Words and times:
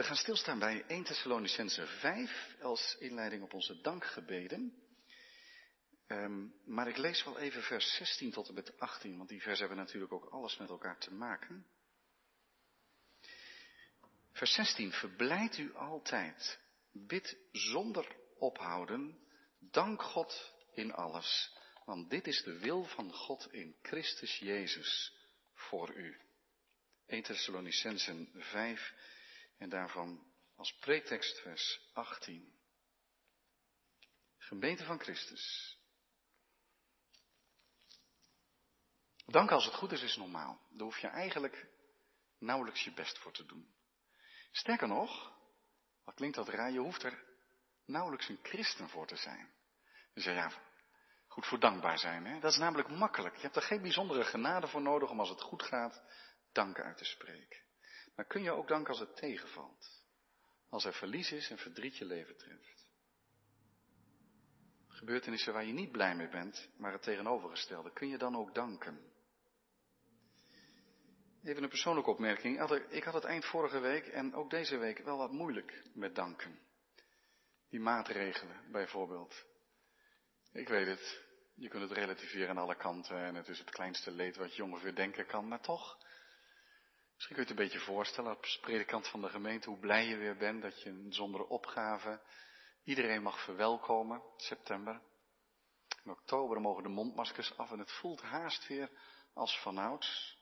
We 0.00 0.06
gaan 0.06 0.16
stilstaan 0.16 0.58
bij 0.58 0.84
1 0.86 1.04
Thessalonicense 1.04 1.86
5 1.86 2.56
als 2.60 2.96
inleiding 2.98 3.42
op 3.42 3.54
onze 3.54 3.80
dankgebeden. 3.80 4.82
Um, 6.06 6.54
maar 6.64 6.88
ik 6.88 6.96
lees 6.96 7.24
wel 7.24 7.38
even 7.38 7.62
vers 7.62 7.94
16 7.94 8.30
tot 8.30 8.48
en 8.48 8.54
met 8.54 8.78
18, 8.78 9.16
want 9.16 9.28
die 9.28 9.42
vers 9.42 9.58
hebben 9.58 9.76
natuurlijk 9.76 10.12
ook 10.12 10.24
alles 10.24 10.56
met 10.56 10.68
elkaar 10.68 10.98
te 10.98 11.14
maken. 11.14 11.66
Vers 14.32 14.52
16. 14.52 14.92
Verblijd 14.92 15.58
u 15.58 15.74
altijd. 15.74 16.58
Bid 16.92 17.36
zonder 17.52 18.16
ophouden. 18.38 19.18
Dank 19.58 20.02
God 20.02 20.54
in 20.74 20.92
alles. 20.92 21.56
Want 21.84 22.10
dit 22.10 22.26
is 22.26 22.42
de 22.42 22.58
wil 22.58 22.84
van 22.84 23.12
God 23.12 23.52
in 23.52 23.76
Christus 23.82 24.38
Jezus 24.38 25.14
voor 25.54 25.94
u. 25.94 26.20
1 27.06 27.22
Thessalonicensen 27.22 28.28
5 28.34 28.94
en 29.60 29.68
daarvan 29.68 30.32
als 30.56 30.74
pretekst 30.78 31.40
vers 31.40 31.90
18. 31.92 32.58
Gemeente 34.36 34.84
van 34.84 35.00
Christus. 35.00 35.76
Dank 39.26 39.50
als 39.50 39.64
het 39.64 39.74
goed 39.74 39.92
is, 39.92 40.02
is 40.02 40.16
normaal. 40.16 40.60
Daar 40.70 40.86
hoef 40.86 40.98
je 40.98 41.06
eigenlijk 41.06 41.66
nauwelijks 42.38 42.84
je 42.84 42.92
best 42.92 43.18
voor 43.18 43.32
te 43.32 43.46
doen. 43.46 43.74
Sterker 44.50 44.88
nog, 44.88 45.32
wat 46.04 46.14
klinkt 46.14 46.36
dat 46.36 46.48
raar, 46.48 46.70
je 46.70 46.78
hoeft 46.78 47.02
er 47.02 47.24
nauwelijks 47.84 48.28
een 48.28 48.40
christen 48.42 48.88
voor 48.88 49.06
te 49.06 49.16
zijn. 49.16 49.52
Dus 50.14 50.24
ja, 50.24 50.52
goed 51.26 51.46
voor 51.46 51.60
dankbaar 51.60 51.98
zijn. 51.98 52.24
Hè? 52.24 52.40
Dat 52.40 52.52
is 52.52 52.58
namelijk 52.58 52.88
makkelijk. 52.88 53.34
Je 53.34 53.42
hebt 53.42 53.56
er 53.56 53.62
geen 53.62 53.82
bijzondere 53.82 54.24
genade 54.24 54.66
voor 54.66 54.82
nodig 54.82 55.10
om 55.10 55.20
als 55.20 55.28
het 55.28 55.42
goed 55.42 55.62
gaat, 55.62 56.02
dank 56.52 56.80
uit 56.80 56.96
te 56.96 57.04
spreken. 57.04 57.59
Maar 58.20 58.28
kun 58.28 58.42
je 58.42 58.50
ook 58.50 58.68
danken 58.68 58.88
als 58.88 58.98
het 58.98 59.16
tegenvalt. 59.16 60.04
Als 60.68 60.84
er 60.84 60.92
verlies 60.92 61.32
is 61.32 61.50
en 61.50 61.58
verdriet 61.58 61.96
je 61.96 62.04
leven 62.04 62.36
treft. 62.36 62.88
Gebeurtenissen 64.86 65.52
waar 65.52 65.64
je 65.64 65.72
niet 65.72 65.92
blij 65.92 66.14
mee 66.14 66.28
bent, 66.28 66.68
maar 66.76 66.92
het 66.92 67.02
tegenovergestelde, 67.02 67.92
kun 67.92 68.08
je 68.08 68.18
dan 68.18 68.36
ook 68.36 68.54
danken? 68.54 69.00
Even 71.42 71.62
een 71.62 71.68
persoonlijke 71.68 72.10
opmerking. 72.10 72.62
Ik 72.88 73.04
had 73.04 73.14
het 73.14 73.24
eind 73.24 73.44
vorige 73.44 73.78
week 73.78 74.06
en 74.06 74.34
ook 74.34 74.50
deze 74.50 74.76
week 74.76 74.98
wel 74.98 75.16
wat 75.16 75.32
moeilijk 75.32 75.82
met 75.94 76.14
danken. 76.14 76.58
Die 77.68 77.80
maatregelen 77.80 78.70
bijvoorbeeld. 78.70 79.44
Ik 80.52 80.68
weet 80.68 80.86
het, 80.86 81.24
je 81.54 81.68
kunt 81.68 81.82
het 81.82 81.98
relativeren 81.98 82.48
aan 82.48 82.62
alle 82.62 82.76
kanten 82.76 83.16
en 83.16 83.34
het 83.34 83.48
is 83.48 83.58
het 83.58 83.70
kleinste 83.70 84.10
leed 84.10 84.36
wat 84.36 84.56
je 84.56 84.64
ongeveer 84.64 84.94
denken 84.94 85.26
kan, 85.26 85.48
maar 85.48 85.60
toch. 85.60 86.08
Misschien 87.20 87.38
kun 87.38 87.46
je 87.46 87.52
het 87.52 87.60
een 87.60 87.70
beetje 87.70 87.92
voorstellen 87.92 88.36
als 88.36 88.58
predikant 88.60 89.08
van 89.08 89.20
de 89.20 89.28
gemeente 89.28 89.68
hoe 89.68 89.78
blij 89.78 90.06
je 90.06 90.16
weer 90.16 90.36
bent 90.36 90.62
dat 90.62 90.82
je 90.82 91.06
zonder 91.08 91.44
opgave 91.46 92.20
iedereen 92.84 93.22
mag 93.22 93.44
verwelkomen, 93.44 94.22
september. 94.36 95.02
In 96.04 96.10
oktober 96.10 96.60
mogen 96.60 96.82
de 96.82 96.88
mondmaskers 96.88 97.56
af 97.56 97.70
en 97.70 97.78
het 97.78 97.92
voelt 97.92 98.20
haast 98.20 98.66
weer 98.66 98.90
als 99.34 99.60
vanouds. 99.62 100.38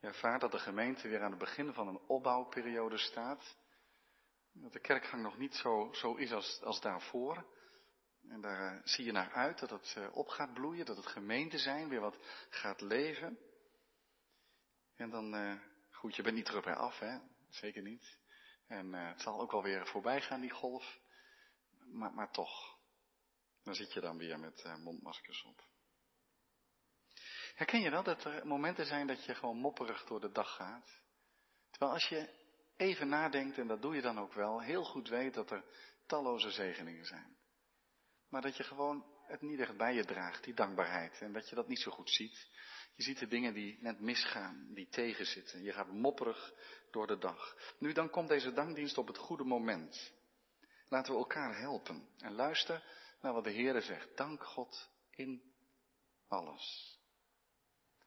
Je 0.00 0.06
ervaart 0.06 0.40
dat 0.40 0.52
de 0.52 0.58
gemeente 0.58 1.08
weer 1.08 1.22
aan 1.22 1.30
het 1.30 1.38
begin 1.38 1.72
van 1.72 1.88
een 1.88 2.00
opbouwperiode 2.06 2.98
staat. 2.98 3.56
Dat 4.52 4.72
de 4.72 4.80
kerkgang 4.80 5.22
nog 5.22 5.38
niet 5.38 5.54
zo, 5.54 5.92
zo 5.92 6.14
is 6.14 6.32
als, 6.32 6.62
als 6.62 6.80
daarvoor. 6.80 7.46
En 8.28 8.40
daar 8.40 8.74
uh, 8.74 8.80
zie 8.84 9.04
je 9.04 9.12
naar 9.12 9.32
uit 9.32 9.58
dat 9.58 9.70
het 9.70 9.94
uh, 9.98 10.16
op 10.16 10.28
gaat 10.28 10.54
bloeien, 10.54 10.86
dat 10.86 10.96
het 10.96 11.06
gemeente 11.06 11.58
zijn 11.58 11.88
weer 11.88 12.00
wat 12.00 12.18
gaat 12.50 12.80
leven. 12.80 13.38
En 14.96 15.10
dan, 15.10 15.34
uh, 15.34 15.60
goed, 15.90 16.16
je 16.16 16.22
bent 16.22 16.34
niet 16.34 16.44
terug 16.44 16.64
bij 16.64 16.74
af, 16.74 16.98
hè? 16.98 17.18
Zeker 17.48 17.82
niet. 17.82 18.18
En 18.66 18.92
het 18.92 19.20
zal 19.20 19.40
ook 19.40 19.50
wel 19.50 19.62
weer 19.62 19.86
voorbij 19.86 20.20
gaan, 20.20 20.40
die 20.40 20.50
golf. 20.50 20.98
Maar, 21.84 22.12
maar 22.12 22.30
toch, 22.30 22.78
dan 23.62 23.74
zit 23.74 23.92
je 23.92 24.00
dan 24.00 24.18
weer 24.18 24.38
met 24.38 24.64
mondmaskers 24.78 25.42
op. 25.42 25.64
Herken 27.54 27.80
je 27.80 27.90
wel 27.90 28.02
dat 28.02 28.24
er 28.24 28.46
momenten 28.46 28.86
zijn 28.86 29.06
dat 29.06 29.24
je 29.24 29.34
gewoon 29.34 29.56
mopperig 29.56 30.04
door 30.04 30.20
de 30.20 30.32
dag 30.32 30.54
gaat? 30.54 31.00
Terwijl 31.70 31.92
als 31.92 32.08
je 32.08 32.28
even 32.76 33.08
nadenkt, 33.08 33.58
en 33.58 33.66
dat 33.66 33.82
doe 33.82 33.94
je 33.94 34.02
dan 34.02 34.18
ook 34.18 34.32
wel, 34.32 34.60
heel 34.60 34.84
goed 34.84 35.08
weet 35.08 35.34
dat 35.34 35.50
er 35.50 35.64
talloze 36.06 36.50
zegeningen 36.50 37.04
zijn. 37.04 37.36
Maar 38.28 38.42
dat 38.42 38.56
je 38.56 38.64
gewoon 38.64 39.04
het 39.26 39.40
niet 39.40 39.60
echt 39.60 39.76
bij 39.76 39.94
je 39.94 40.04
draagt, 40.04 40.44
die 40.44 40.54
dankbaarheid. 40.54 41.20
En 41.20 41.32
dat 41.32 41.48
je 41.48 41.54
dat 41.54 41.68
niet 41.68 41.80
zo 41.80 41.90
goed 41.90 42.10
ziet. 42.10 42.48
Je 42.96 43.02
ziet 43.02 43.18
de 43.18 43.26
dingen 43.26 43.54
die 43.54 43.78
net 43.80 44.00
misgaan, 44.00 44.74
die 44.74 44.88
tegenzitten. 44.88 45.62
Je 45.62 45.72
gaat 45.72 45.92
mopperig 45.92 46.52
door 46.90 47.06
de 47.06 47.18
dag. 47.18 47.56
Nu 47.78 47.92
dan 47.92 48.10
komt 48.10 48.28
deze 48.28 48.52
dankdienst 48.52 48.98
op 48.98 49.06
het 49.06 49.18
goede 49.18 49.44
moment. 49.44 50.12
Laten 50.88 51.12
we 51.12 51.18
elkaar 51.18 51.58
helpen. 51.58 52.08
En 52.18 52.32
luister 52.32 52.84
naar 53.20 53.32
wat 53.32 53.44
de 53.44 53.50
Heer 53.50 53.82
zegt. 53.82 54.16
Dank 54.16 54.44
God 54.44 54.90
in 55.10 55.42
alles. 56.28 56.98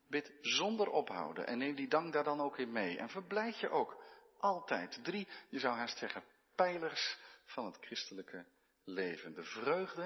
Bid 0.08 0.34
zonder 0.42 0.90
ophouden 0.90 1.48
en 1.48 1.58
neem 1.58 1.76
die 1.76 1.88
dank 1.88 2.14
daar 2.14 2.24
dan 2.24 2.42
ook 2.42 2.58
in 2.58 2.72
mee. 2.72 2.98
En 2.98 3.10
verblijd 3.10 3.60
je 3.60 3.70
ook 3.70 4.04
altijd. 4.38 5.00
Drie, 5.04 5.28
je 5.50 5.60
zou 5.60 5.76
haast 5.76 5.98
zeggen, 5.98 6.24
pijlers 6.56 7.18
van 7.46 7.66
het 7.66 7.78
christelijke 7.78 8.46
leven. 8.84 9.34
De 9.34 9.44
vreugde, 9.44 10.04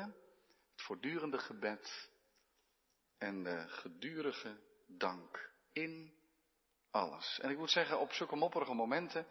het 0.71 0.81
voortdurende 0.81 1.37
gebed 1.37 2.09
en 3.17 3.43
de 3.43 3.67
gedurige 3.67 4.59
dank 4.97 5.51
in 5.71 6.13
alles. 6.91 7.39
En 7.39 7.49
ik 7.49 7.57
moet 7.57 7.71
zeggen, 7.71 7.99
op 7.99 8.11
zulke 8.11 8.35
mopperige 8.35 8.73
momenten 8.73 9.27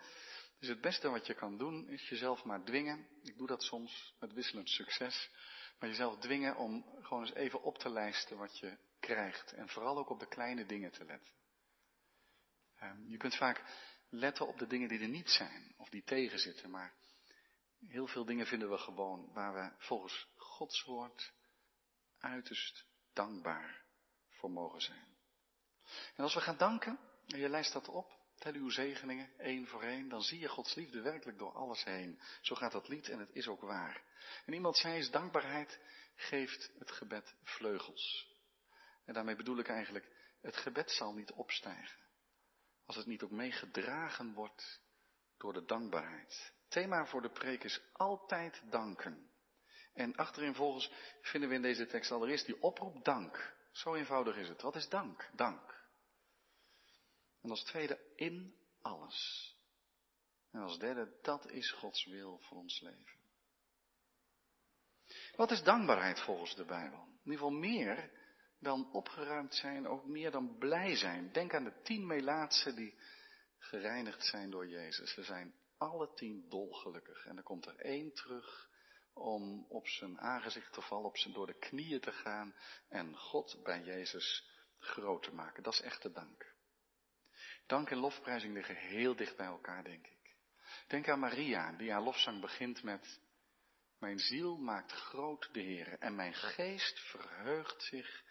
is 0.59 0.69
het 0.69 0.81
beste 0.81 1.09
wat 1.09 1.27
je 1.27 1.35
kan 1.35 1.59
doen, 1.59 1.89
is 1.89 2.09
jezelf 2.09 2.45
maar 2.45 2.65
dwingen. 2.65 3.07
Ik 3.23 3.39
doe 3.39 3.47
dat 3.47 3.63
soms 3.63 4.15
met 4.21 4.33
wisselend 4.33 4.69
succes. 4.69 5.31
Maar 5.79 5.89
jezelf 5.89 6.19
dwingen 6.19 6.57
om 6.57 6.99
gewoon 7.01 7.23
eens 7.23 7.35
even 7.35 7.63
op 7.63 7.79
te 7.79 7.91
lijsten 7.91 8.37
wat 8.37 8.59
je 8.59 8.79
krijgt. 9.01 9.53
En 9.53 9.69
vooral 9.69 9.99
ook 9.99 10.11
op 10.11 10.21
de 10.21 10.29
kleine 10.29 10.67
dingen 10.67 10.91
te 10.91 11.05
letten. 11.05 11.33
Ehm, 12.77 13.09
je 13.09 13.17
kunt 13.17 13.37
vaak 13.37 13.63
letten 14.09 14.47
op 14.47 14.59
de 14.59 14.67
dingen 14.67 14.89
die 14.89 15.01
er 15.01 15.09
niet 15.09 15.31
zijn 15.31 15.75
of 15.77 15.89
die 15.89 16.03
tegenzitten. 16.03 16.71
Maar 16.71 16.95
heel 17.87 18.07
veel 18.07 18.25
dingen 18.25 18.47
vinden 18.47 18.71
we 18.71 18.79
gewoon 18.79 19.33
waar 19.33 19.55
we 19.55 19.85
volgens 19.85 20.29
Gods 20.37 20.85
woord 20.85 21.33
uiterst 22.19 22.87
dankbaar 23.13 23.85
voor 24.29 24.51
mogen 24.51 24.81
zijn. 24.81 25.12
En 26.17 26.23
als 26.23 26.35
we 26.35 26.41
gaan 26.41 26.57
danken, 26.57 26.99
en 27.27 27.39
je 27.39 27.49
lijst 27.49 27.73
dat 27.73 27.89
op, 27.89 28.21
tel 28.39 28.53
uw 28.53 28.71
zegeningen 28.71 29.31
één 29.39 29.67
voor 29.67 29.83
één, 29.83 30.09
dan 30.09 30.23
zie 30.23 30.39
je 30.39 30.49
Gods 30.49 30.75
liefde 30.75 31.01
werkelijk 31.01 31.39
door 31.39 31.53
alles 31.53 31.85
heen. 31.85 32.21
Zo 32.41 32.55
gaat 32.55 32.73
dat 32.73 32.89
lied 32.89 33.09
en 33.09 33.19
het 33.19 33.31
is 33.33 33.49
ook 33.49 33.61
waar. 33.61 34.03
En 34.47 34.53
iemand 34.53 34.77
zei 34.77 34.95
eens, 34.95 35.11
dankbaarheid 35.11 35.81
geeft 36.15 36.73
het 36.79 36.91
gebed 36.91 37.35
vleugels. 37.43 38.37
En 39.05 39.15
daarmee 39.15 39.37
bedoel 39.37 39.59
ik 39.59 39.69
eigenlijk, 39.69 40.09
het 40.41 40.57
gebed 40.57 40.91
zal 40.91 41.13
niet 41.13 41.33
opstijgen. 41.33 41.99
Als 42.87 42.97
het 42.97 43.07
niet 43.07 43.23
ook 43.23 43.31
meegedragen 43.31 44.35
wordt 44.35 44.81
door 45.37 45.53
de 45.53 45.65
dankbaarheid. 45.65 46.53
Thema 46.69 47.07
voor 47.07 47.23
de 47.23 47.31
preek 47.31 47.65
is 47.65 47.81
altijd 47.93 48.63
danken. 48.71 49.31
En 49.93 50.17
achterin 50.17 50.55
volgens 50.55 50.91
vinden 51.21 51.49
we 51.49 51.55
in 51.55 51.63
deze 51.63 51.87
tekst 51.87 52.11
allereerst 52.11 52.47
die 52.47 52.63
oproep 52.63 53.05
dank. 53.05 53.55
Zo 53.73 53.95
eenvoudig 53.95 54.37
is 54.37 54.49
het. 54.49 54.63
Wat 54.63 54.77
is 54.77 54.89
dank? 54.89 55.29
Dank. 55.33 55.72
En 57.43 57.51
als 57.51 57.65
tweede 57.65 58.13
in 58.17 58.55
alles. 58.83 59.51
En 60.51 60.61
als 60.61 60.79
derde, 60.79 61.19
dat 61.23 61.51
is 61.51 61.71
Gods 61.73 62.05
wil 62.05 62.39
voor 62.39 62.59
ons 62.59 62.81
leven. 62.81 63.21
Wat 65.37 65.51
is 65.51 65.63
dankbaarheid 65.63 66.21
volgens 66.21 66.55
de 66.55 66.65
Bijbel? 66.65 66.99
In 66.99 67.31
ieder 67.31 67.33
geval 67.33 67.51
meer 67.51 68.11
dan 68.59 68.93
opgeruimd 68.93 69.55
zijn, 69.55 69.87
ook 69.87 70.07
meer 70.07 70.31
dan 70.31 70.59
blij 70.59 70.97
zijn. 70.97 71.33
Denk 71.33 71.55
aan 71.55 71.65
de 71.65 71.81
tien 71.83 72.07
melaatsen 72.07 72.77
die 72.77 72.99
gereinigd 73.59 74.25
zijn 74.27 74.51
door 74.51 74.69
Jezus. 74.69 75.13
Ze 75.13 75.23
zijn 75.23 75.55
alle 75.79 76.15
tien 76.15 76.49
dolgelukkig. 76.49 77.27
En 77.27 77.37
er 77.37 77.43
komt 77.43 77.67
er 77.67 77.77
één 77.77 78.13
terug 78.13 78.71
om 79.13 79.67
op 79.69 79.87
zijn 79.87 80.21
aangezicht 80.21 80.73
te 80.73 80.83
vallen, 80.83 81.07
op 81.07 81.17
zijn 81.17 81.35
door 81.35 81.47
de 81.47 81.59
knieën 81.59 82.01
te 82.01 82.13
gaan 82.13 82.55
en 82.89 83.17
God 83.17 83.61
bij 83.63 83.83
Jezus 83.83 84.49
groot 84.79 85.23
te 85.23 85.35
maken. 85.35 85.63
Dat 85.63 85.73
is 85.73 85.81
echte 85.81 86.13
dank. 86.13 86.55
Dank 87.67 87.91
en 87.91 87.99
lofprijzing 87.99 88.55
liggen 88.55 88.77
heel 88.77 89.17
dicht 89.17 89.37
bij 89.37 89.47
elkaar, 89.47 89.85
denk 89.85 90.07
ik. 90.07 90.35
Denk 90.87 91.09
aan 91.09 91.19
Maria, 91.19 91.73
die 91.73 91.91
haar 91.91 92.03
lofzang 92.03 92.41
begint 92.41 92.83
met 92.83 93.21
Mijn 93.99 94.19
ziel 94.19 94.57
maakt 94.57 94.93
groot 94.93 95.49
de 95.53 95.61
Heer 95.61 95.99
en 95.99 96.15
mijn 96.15 96.35
geest 96.35 97.01
verheugt 97.01 97.83
zich 97.83 98.23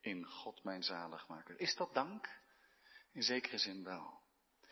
in 0.00 0.24
God 0.24 0.64
mijn 0.64 0.82
zaligmaker. 0.82 1.60
Is 1.60 1.74
dat 1.74 1.94
dank? 1.94 2.28
In 3.12 3.22
zekere 3.22 3.58
zin 3.58 3.84
wel. 3.84 4.20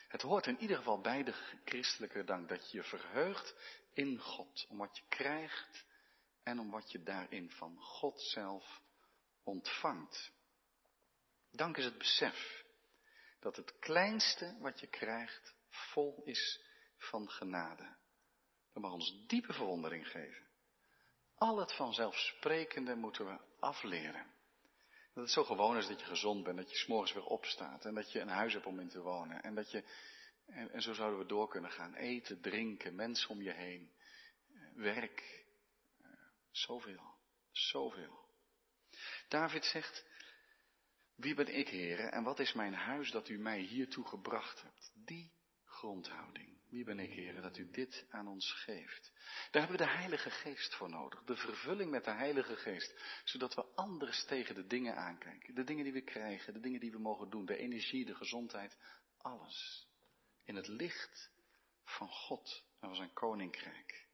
Het 0.09 0.23
hoort 0.23 0.47
in 0.47 0.59
ieder 0.59 0.77
geval 0.77 1.01
bij 1.01 1.23
de 1.25 1.61
christelijke 1.65 2.25
dank 2.25 2.49
dat 2.49 2.71
je 2.71 2.77
je 2.77 2.85
verheugt 2.85 3.55
in 3.93 4.19
God, 4.19 4.67
om 4.69 4.79
wat 4.79 4.97
je 4.97 5.05
krijgt 5.09 5.85
en 6.43 6.59
om 6.59 6.71
wat 6.71 6.93
je 6.93 7.03
daarin 7.03 7.51
van 7.51 7.79
God 7.79 8.23
zelf 8.23 8.81
ontvangt. 9.43 10.33
Dank 11.51 11.77
is 11.77 11.85
het 11.85 11.99
besef 11.99 12.65
dat 13.41 13.57
het 13.57 13.79
kleinste 13.79 14.57
wat 14.61 14.81
je 14.81 14.87
krijgt 14.87 15.55
vol 15.69 16.23
is 16.25 16.65
van 16.97 17.31
genade. 17.31 17.97
Dat 18.73 18.83
mag 18.83 18.93
ons 18.93 19.25
diepe 19.27 19.53
verwondering 19.53 20.09
geven. 20.09 20.47
Al 21.35 21.59
het 21.59 21.73
vanzelfsprekende 21.73 22.95
moeten 22.95 23.27
we 23.27 23.39
afleren. 23.61 24.27
Dat 25.15 25.25
het 25.25 25.33
zo 25.33 25.45
gewoon 25.45 25.77
is 25.77 25.87
dat 25.87 26.01
je 26.01 26.07
gezond 26.07 26.45
bent, 26.45 26.57
dat 26.57 26.71
je 26.71 26.77
s'morgens 26.77 27.13
weer 27.13 27.25
opstaat 27.25 27.85
en 27.85 27.95
dat 27.95 28.13
je 28.13 28.21
een 28.21 28.29
huis 28.29 28.53
hebt 28.53 28.67
om 28.67 28.81
in 28.81 28.89
te 28.89 29.01
wonen. 29.01 29.43
En 29.43 29.55
dat 29.55 29.71
je, 29.71 29.85
en, 30.47 30.71
en 30.71 30.83
zo 30.83 30.93
zouden 30.93 31.19
we 31.19 31.27
door 31.27 31.49
kunnen 31.49 31.71
gaan. 31.71 31.95
Eten, 31.95 32.41
drinken, 32.41 32.95
mensen 32.95 33.31
om 33.31 33.43
je 33.43 33.53
heen, 33.53 33.93
eh, 34.49 34.61
werk, 34.75 35.45
eh, 36.01 36.11
zoveel, 36.51 37.15
zoveel. 37.51 38.27
David 39.29 39.65
zegt, 39.65 40.05
wie 41.19 41.35
ben 41.35 41.55
ik, 41.55 41.69
heren, 41.69 42.13
en 42.13 42.23
wat 42.23 42.39
is 42.39 42.53
mijn 42.53 42.75
huis 42.75 43.11
dat 43.11 43.29
u 43.29 43.39
mij 43.39 43.61
hiertoe 43.61 44.07
gebracht 44.07 44.63
hebt? 44.63 44.93
Die 44.95 45.33
grondhouding. 45.65 46.57
Wie 46.69 46.85
ben 46.85 46.99
ik, 46.99 47.11
heren, 47.11 47.43
dat 47.43 47.57
u 47.57 47.71
dit 47.71 48.07
aan 48.11 48.29
ons 48.29 48.53
geeft? 48.53 49.13
Daar 49.51 49.63
hebben 49.63 49.79
we 49.79 49.85
de 49.85 49.99
Heilige 49.99 50.31
Geest 50.31 50.75
voor 50.75 50.89
nodig. 50.89 51.23
De 51.25 51.37
vervulling 51.37 51.91
met 51.91 52.05
de 52.05 52.11
Heilige 52.11 52.57
Geest. 52.57 52.95
Zodat 53.25 53.55
we 53.55 53.65
anders 53.75 54.25
tegen 54.25 54.55
de 54.55 54.67
dingen 54.67 54.97
aankijken. 54.97 55.55
De 55.55 55.65
dingen 55.65 55.85
die 55.85 55.93
we 55.93 56.01
krijgen, 56.01 56.53
de 56.53 56.61
dingen 56.61 56.81
die 56.81 56.91
we 56.91 56.99
mogen 56.99 57.31
doen. 57.31 57.45
De 57.45 57.57
energie, 57.57 58.05
de 58.05 58.15
gezondheid, 58.15 58.77
alles. 59.19 59.89
In 60.45 60.57
het 60.57 60.69
licht 60.69 61.31
van 61.85 62.09
God 62.09 62.65
en 62.81 62.89
van 62.89 62.97
zijn 62.97 63.13
koninkrijk. 63.13 64.07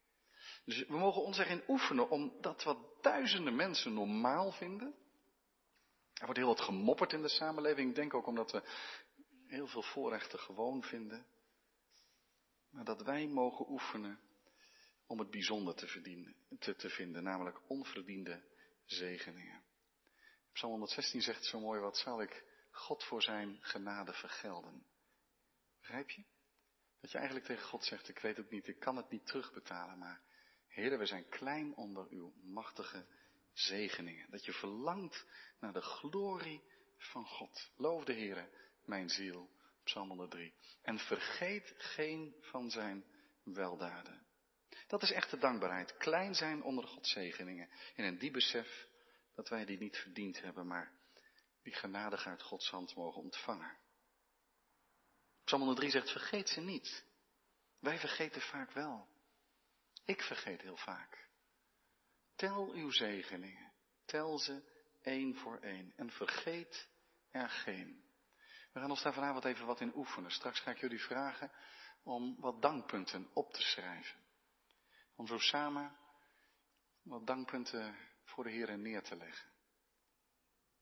Dus 0.64 0.86
we 0.86 0.96
mogen 0.96 1.22
ons 1.22 1.38
erin 1.38 1.62
oefenen 1.68 2.10
om 2.10 2.40
dat 2.40 2.62
wat 2.62 3.02
duizenden 3.02 3.56
mensen 3.56 3.94
normaal 3.94 4.52
vinden. 4.52 4.94
Er 6.24 6.30
wordt 6.30 6.44
heel 6.44 6.54
wat 6.56 6.66
gemopperd 6.66 7.12
in 7.12 7.22
de 7.22 7.28
samenleving. 7.28 7.88
Ik 7.88 7.94
denk 7.94 8.14
ook 8.14 8.26
omdat 8.26 8.52
we 8.52 8.62
heel 9.46 9.66
veel 9.66 9.82
voorrechten 9.82 10.38
gewoon 10.38 10.82
vinden. 10.82 11.26
Maar 12.70 12.84
dat 12.84 13.02
wij 13.02 13.26
mogen 13.26 13.70
oefenen 13.70 14.20
om 15.06 15.18
het 15.18 15.30
bijzonder 15.30 15.74
te, 15.74 15.86
verdienen, 15.86 16.36
te, 16.58 16.74
te 16.74 16.88
vinden, 16.88 17.22
namelijk 17.22 17.60
onverdiende 17.66 18.42
zegeningen. 18.84 19.62
Psalm 20.52 20.70
116 20.70 21.22
zegt 21.22 21.44
zo 21.44 21.60
mooi, 21.60 21.80
wat 21.80 21.96
zal 21.96 22.22
ik 22.22 22.44
God 22.70 23.04
voor 23.04 23.22
zijn 23.22 23.58
genade 23.60 24.12
vergelden? 24.12 24.86
Begrijp 25.80 26.10
je? 26.10 26.24
Dat 27.00 27.10
je 27.10 27.16
eigenlijk 27.16 27.46
tegen 27.46 27.68
God 27.68 27.84
zegt, 27.84 28.08
ik 28.08 28.18
weet 28.18 28.36
het 28.36 28.50
niet, 28.50 28.68
ik 28.68 28.78
kan 28.78 28.96
het 28.96 29.10
niet 29.10 29.26
terugbetalen, 29.26 29.98
maar 29.98 30.22
Heer, 30.66 30.98
we 30.98 31.06
zijn 31.06 31.28
klein 31.28 31.74
onder 31.74 32.06
uw 32.10 32.32
machtige 32.42 33.06
zegeningen. 33.54 34.30
Dat 34.30 34.44
je 34.44 34.52
verlangt 34.52 35.26
naar 35.60 35.72
de 35.72 35.82
glorie 35.82 36.62
van 36.96 37.26
God. 37.26 37.70
Loof 37.76 38.04
de 38.04 38.12
Heer, 38.12 38.48
mijn 38.84 39.08
ziel. 39.08 39.50
Psalm 39.84 40.08
103. 40.08 40.54
En 40.82 40.98
vergeet 40.98 41.74
geen 41.76 42.36
van 42.40 42.70
zijn 42.70 43.04
weldaden. 43.42 44.26
Dat 44.86 45.02
is 45.02 45.10
echte 45.10 45.38
dankbaarheid. 45.38 45.96
Klein 45.96 46.34
zijn 46.34 46.62
onder 46.62 46.86
Gods 46.86 47.10
zegeningen. 47.10 47.68
In 47.94 48.04
een 48.04 48.18
diep 48.18 48.32
besef 48.32 48.88
dat 49.34 49.48
wij 49.48 49.64
die 49.64 49.78
niet 49.78 49.96
verdiend 49.96 50.40
hebben, 50.40 50.66
maar 50.66 50.92
die 51.62 51.74
genadig 51.74 52.26
uit 52.26 52.42
Gods 52.42 52.70
hand 52.70 52.94
mogen 52.94 53.22
ontvangen. 53.22 53.76
Psalm 55.44 55.60
103 55.60 55.90
zegt, 55.90 56.10
vergeet 56.10 56.48
ze 56.48 56.60
niet. 56.60 57.04
Wij 57.80 57.98
vergeten 57.98 58.40
vaak 58.40 58.70
wel. 58.70 59.08
Ik 60.04 60.22
vergeet 60.22 60.60
heel 60.60 60.76
vaak. 60.76 61.28
Tel 62.36 62.70
uw 62.70 62.90
zegeningen. 62.90 63.72
Tel 64.04 64.38
ze 64.38 64.62
één 65.02 65.36
voor 65.36 65.58
één. 65.58 65.92
En 65.96 66.10
vergeet 66.10 66.88
er 67.30 67.48
geen. 67.48 68.04
We 68.72 68.80
gaan 68.80 68.90
ons 68.90 69.02
daar 69.02 69.14
vanavond 69.14 69.44
even 69.44 69.66
wat 69.66 69.80
in 69.80 69.96
oefenen. 69.96 70.30
Straks 70.30 70.60
ga 70.60 70.70
ik 70.70 70.78
jullie 70.78 71.02
vragen 71.02 71.52
om 72.02 72.40
wat 72.40 72.62
dankpunten 72.62 73.30
op 73.34 73.52
te 73.52 73.62
schrijven. 73.62 74.20
Om 75.16 75.26
zo 75.26 75.38
samen 75.38 75.96
wat 77.02 77.26
dankpunten 77.26 77.96
voor 78.24 78.44
de 78.44 78.50
Heer 78.50 78.78
neer 78.78 79.02
te 79.02 79.16
leggen. 79.16 79.52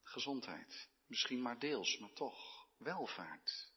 Gezondheid, 0.02 0.88
misschien 1.06 1.43
maar 1.43 1.58
deels, 1.58 1.98
maar 1.98 2.12
toch. 2.12 2.69
Welvaart. 2.78 3.71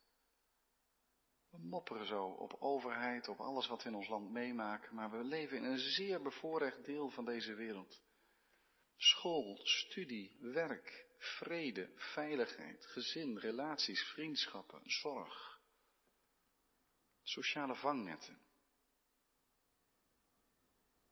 We 1.56 1.68
mopperen 1.68 2.06
zo 2.06 2.26
op 2.26 2.56
overheid, 2.60 3.28
op 3.28 3.40
alles 3.40 3.68
wat 3.68 3.84
we 3.84 3.90
in 3.90 3.96
ons 3.96 4.08
land 4.08 4.32
meemaken, 4.32 4.96
maar 4.96 5.12
we 5.12 5.24
leven 5.24 5.58
in 5.58 5.64
een 5.64 5.78
zeer 5.78 6.22
bevoorrecht 6.22 6.86
deel 6.86 7.10
van 7.10 7.26
deze 7.26 7.54
wereld. 7.54 8.04
School, 8.98 9.60
studie, 9.64 10.38
werk, 10.40 11.08
vrede, 11.18 11.92
veiligheid, 11.96 12.86
gezin, 12.86 13.38
relaties, 13.38 14.04
vriendschappen, 14.04 14.82
zorg. 14.84 15.60
Sociale 17.24 17.76
vangnetten. 17.76 18.34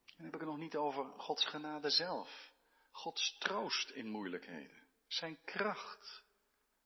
En 0.06 0.16
dan 0.16 0.26
heb 0.26 0.34
ik 0.34 0.40
het 0.40 0.50
nog 0.50 0.58
niet 0.58 0.76
over 0.76 1.06
Gods 1.06 1.46
genade 1.46 1.90
zelf. 1.90 2.52
Gods 2.92 3.38
troost 3.38 3.90
in 3.90 4.08
moeilijkheden. 4.08 4.88
Zijn 5.08 5.40
kracht. 5.46 6.23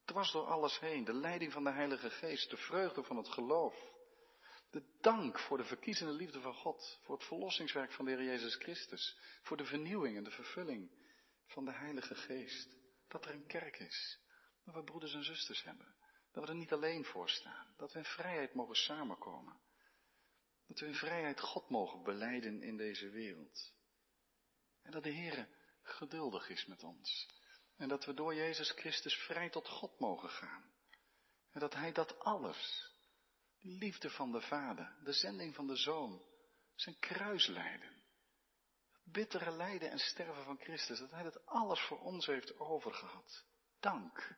Dwars 0.07 0.31
door 0.31 0.45
alles 0.45 0.79
heen. 0.79 1.03
De 1.03 1.13
leiding 1.13 1.51
van 1.51 1.63
de 1.63 1.71
Heilige 1.71 2.09
Geest. 2.09 2.49
De 2.49 2.57
vreugde 2.57 3.03
van 3.03 3.17
het 3.17 3.27
geloof. 3.27 3.75
De 4.69 4.83
dank 5.01 5.39
voor 5.39 5.57
de 5.57 5.63
verkiezende 5.63 6.13
liefde 6.13 6.41
van 6.41 6.53
God. 6.53 6.99
Voor 7.03 7.15
het 7.15 7.25
verlossingswerk 7.25 7.91
van 7.91 8.05
de 8.05 8.11
Heer 8.11 8.23
Jezus 8.23 8.55
Christus. 8.55 9.17
Voor 9.41 9.57
de 9.57 9.65
vernieuwing 9.65 10.17
en 10.17 10.23
de 10.23 10.31
vervulling 10.31 10.91
van 11.45 11.65
de 11.65 11.71
Heilige 11.71 12.15
Geest. 12.15 12.77
Dat 13.07 13.25
er 13.25 13.33
een 13.33 13.47
kerk 13.47 13.79
is. 13.79 14.19
Dat 14.65 14.75
we 14.75 14.83
broeders 14.83 15.13
en 15.13 15.23
zusters 15.23 15.63
hebben. 15.63 15.95
Dat 16.31 16.43
we 16.43 16.49
er 16.49 16.55
niet 16.55 16.73
alleen 16.73 17.05
voor 17.05 17.29
staan. 17.29 17.73
Dat 17.77 17.91
we 17.91 17.99
in 17.99 18.05
vrijheid 18.05 18.53
mogen 18.53 18.75
samenkomen. 18.75 19.59
Dat 20.67 20.79
we 20.79 20.85
in 20.85 20.95
vrijheid 20.95 21.39
God 21.39 21.69
mogen 21.69 22.03
beleiden 22.03 22.61
in 22.61 22.77
deze 22.77 23.09
wereld. 23.09 23.73
En 24.81 24.91
dat 24.91 25.03
de 25.03 25.09
Heer 25.09 25.49
geduldig 25.81 26.49
is 26.49 26.65
met 26.65 26.83
ons. 26.83 27.36
En 27.77 27.87
dat 27.87 28.05
we 28.05 28.13
door 28.13 28.35
Jezus 28.35 28.71
Christus 28.71 29.15
vrij 29.15 29.49
tot 29.49 29.67
God 29.67 29.99
mogen 29.99 30.29
gaan. 30.29 30.71
En 31.51 31.59
dat 31.59 31.73
Hij 31.73 31.91
dat 31.91 32.19
alles, 32.19 32.91
die 33.59 33.77
liefde 33.77 34.09
van 34.09 34.31
de 34.31 34.41
Vader, 34.41 34.95
de 35.03 35.13
zending 35.13 35.55
van 35.55 35.67
de 35.67 35.75
Zoon, 35.75 36.25
zijn 36.75 36.99
kruislijden, 36.99 37.97
bittere 39.03 39.51
lijden 39.51 39.91
en 39.91 39.99
sterven 39.99 40.43
van 40.43 40.57
Christus, 40.57 40.99
dat 40.99 41.11
hij 41.11 41.23
dat 41.23 41.45
alles 41.45 41.81
voor 41.81 41.99
ons 41.99 42.25
heeft 42.25 42.59
overgehad. 42.59 43.45
Dank, 43.79 44.37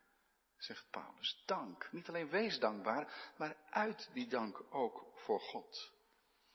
zegt 0.56 0.90
Paulus, 0.90 1.42
dank. 1.46 1.92
Niet 1.92 2.08
alleen 2.08 2.28
wees 2.28 2.58
dankbaar, 2.58 3.32
maar 3.36 3.56
uit 3.70 4.10
die 4.12 4.28
dank 4.28 4.74
ook 4.74 5.12
voor 5.14 5.40
God. 5.40 5.92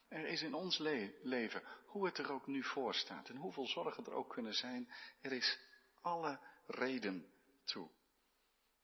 Er 0.08 0.26
is 0.26 0.42
in 0.42 0.54
ons 0.54 0.78
leven, 1.24 1.64
hoe 1.86 2.06
het 2.06 2.18
er 2.18 2.32
ook 2.32 2.48
nu 2.48 2.64
voor 2.64 2.96
staat 2.96 3.30
en 3.30 3.36
hoeveel 3.36 3.68
zorgen 3.68 4.06
er 4.06 4.14
ook 4.14 4.30
kunnen 4.30 4.54
zijn, 4.54 4.92
er 5.22 5.32
is 5.32 5.60
alle 6.02 6.40
reden 6.66 7.26
toe. 7.64 7.90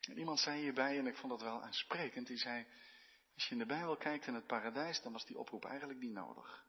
En 0.09 0.17
iemand 0.17 0.39
zei 0.39 0.61
hierbij, 0.61 0.97
en 0.97 1.07
ik 1.07 1.17
vond 1.17 1.31
dat 1.31 1.41
wel 1.41 1.61
aansprekend, 1.61 2.27
die 2.27 2.37
zei, 2.37 2.67
als 3.33 3.45
je 3.45 3.51
in 3.51 3.59
de 3.59 3.65
Bijbel 3.65 3.97
kijkt 3.97 4.27
in 4.27 4.33
het 4.33 4.47
paradijs, 4.47 5.01
dan 5.01 5.11
was 5.11 5.25
die 5.25 5.37
oproep 5.37 5.65
eigenlijk 5.65 5.99
niet 5.99 6.11
nodig. 6.11 6.65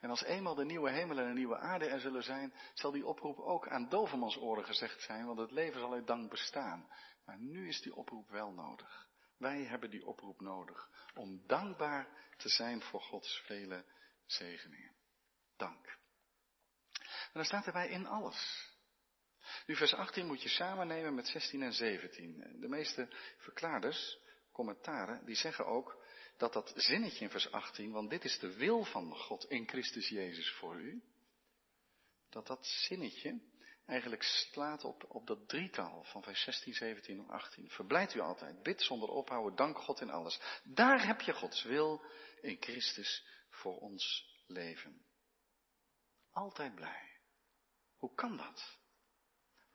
En 0.00 0.10
als 0.10 0.22
eenmaal 0.22 0.54
de 0.54 0.64
nieuwe 0.64 0.90
hemel 0.90 1.18
en 1.18 1.26
de 1.26 1.32
nieuwe 1.32 1.58
aarde 1.58 1.86
er 1.86 2.00
zullen 2.00 2.22
zijn, 2.22 2.54
zal 2.74 2.90
die 2.90 3.06
oproep 3.06 3.38
ook 3.38 3.68
aan 3.68 3.88
dovermans 3.88 4.36
oren 4.36 4.64
gezegd 4.64 5.02
zijn, 5.02 5.26
want 5.26 5.38
het 5.38 5.50
leven 5.50 5.80
zal 5.80 5.92
uit 5.92 6.06
dank 6.06 6.30
bestaan. 6.30 6.88
Maar 7.24 7.38
nu 7.38 7.68
is 7.68 7.80
die 7.80 7.94
oproep 7.94 8.28
wel 8.28 8.52
nodig. 8.52 9.08
Wij 9.36 9.62
hebben 9.62 9.90
die 9.90 10.06
oproep 10.06 10.40
nodig 10.40 10.90
om 11.14 11.46
dankbaar 11.46 12.08
te 12.36 12.48
zijn 12.48 12.82
voor 12.82 13.00
Gods 13.00 13.42
vele 13.44 13.84
zegeningen. 14.26 14.94
Dank. 15.56 15.86
En 16.92 17.32
dan 17.32 17.44
staat 17.44 17.66
erbij 17.66 17.88
in 17.88 18.06
alles. 18.06 18.65
Nu 19.66 19.76
vers 19.76 19.94
18 19.94 20.26
moet 20.26 20.42
je 20.42 20.48
samen 20.48 20.86
nemen 20.86 21.14
met 21.14 21.26
16 21.26 21.62
en 21.62 21.72
17. 21.72 22.56
De 22.60 22.68
meeste 22.68 23.08
verklaarders, 23.38 24.18
commentaren, 24.52 25.24
die 25.24 25.36
zeggen 25.36 25.66
ook 25.66 26.04
dat 26.36 26.52
dat 26.52 26.72
zinnetje 26.76 27.24
in 27.24 27.30
vers 27.30 27.50
18, 27.50 27.92
want 27.92 28.10
dit 28.10 28.24
is 28.24 28.38
de 28.38 28.56
wil 28.56 28.84
van 28.84 29.16
God 29.16 29.44
in 29.44 29.68
Christus 29.68 30.08
Jezus 30.08 30.50
voor 30.50 30.80
u, 30.80 31.02
dat 32.30 32.46
dat 32.46 32.66
zinnetje 32.66 33.40
eigenlijk 33.86 34.22
slaat 34.22 34.84
op, 34.84 35.04
op 35.08 35.26
dat 35.26 35.48
drietal 35.48 36.04
van 36.04 36.22
vers 36.22 36.42
16, 36.42 36.74
17 36.74 37.18
en 37.18 37.28
18. 37.28 37.70
Verblijft 37.70 38.14
u 38.14 38.20
altijd, 38.20 38.62
bid 38.62 38.82
zonder 38.82 39.08
ophouden, 39.08 39.56
dank 39.56 39.78
God 39.78 40.00
in 40.00 40.10
alles. 40.10 40.40
Daar 40.64 41.06
heb 41.06 41.20
je 41.20 41.32
Gods 41.32 41.62
wil 41.62 42.04
in 42.40 42.56
Christus 42.60 43.26
voor 43.50 43.78
ons 43.78 44.34
leven. 44.46 45.04
Altijd 46.30 46.74
blij. 46.74 47.18
Hoe 47.96 48.14
kan 48.14 48.36
dat? 48.36 48.78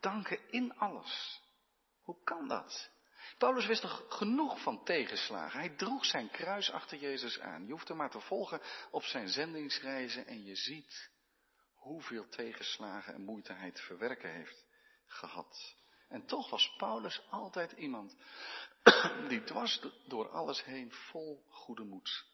Danken 0.02 0.52
in 0.52 0.78
alles. 0.78 1.42
Hoe 2.02 2.24
kan 2.24 2.48
dat? 2.48 2.90
Paulus 3.38 3.66
wist 3.66 3.82
toch 3.82 4.06
genoeg 4.10 4.62
van 4.62 4.84
tegenslagen. 4.84 5.60
Hij 5.60 5.70
droeg 5.70 6.06
zijn 6.06 6.30
kruis 6.30 6.72
achter 6.72 6.98
Jezus 6.98 7.40
aan. 7.40 7.66
Je 7.66 7.72
hoeft 7.72 7.88
hem 7.88 7.98
maar 7.98 8.10
te 8.10 8.20
volgen 8.20 8.62
op 8.92 9.04
zijn 9.04 9.28
zendingsreizen 9.28 10.26
en 10.26 10.44
je 10.44 10.56
ziet 10.56 11.10
hoeveel 11.74 12.30
tegenslagen 12.30 13.14
en 13.14 13.24
moeite 13.24 13.54
hij 13.54 13.72
te 13.72 13.82
verwerken 13.82 14.32
heeft 14.32 14.66
gehad. 15.06 15.76
En 16.08 16.26
toch 16.26 16.50
was 16.50 16.76
Paulus 16.78 17.22
altijd 17.30 17.72
iemand 17.72 18.16
die 19.30 19.44
dwars 19.44 19.82
door 20.08 20.30
alles 20.30 20.64
heen 20.64 20.92
vol 20.92 21.46
goede 21.50 21.84
moed 21.84 22.26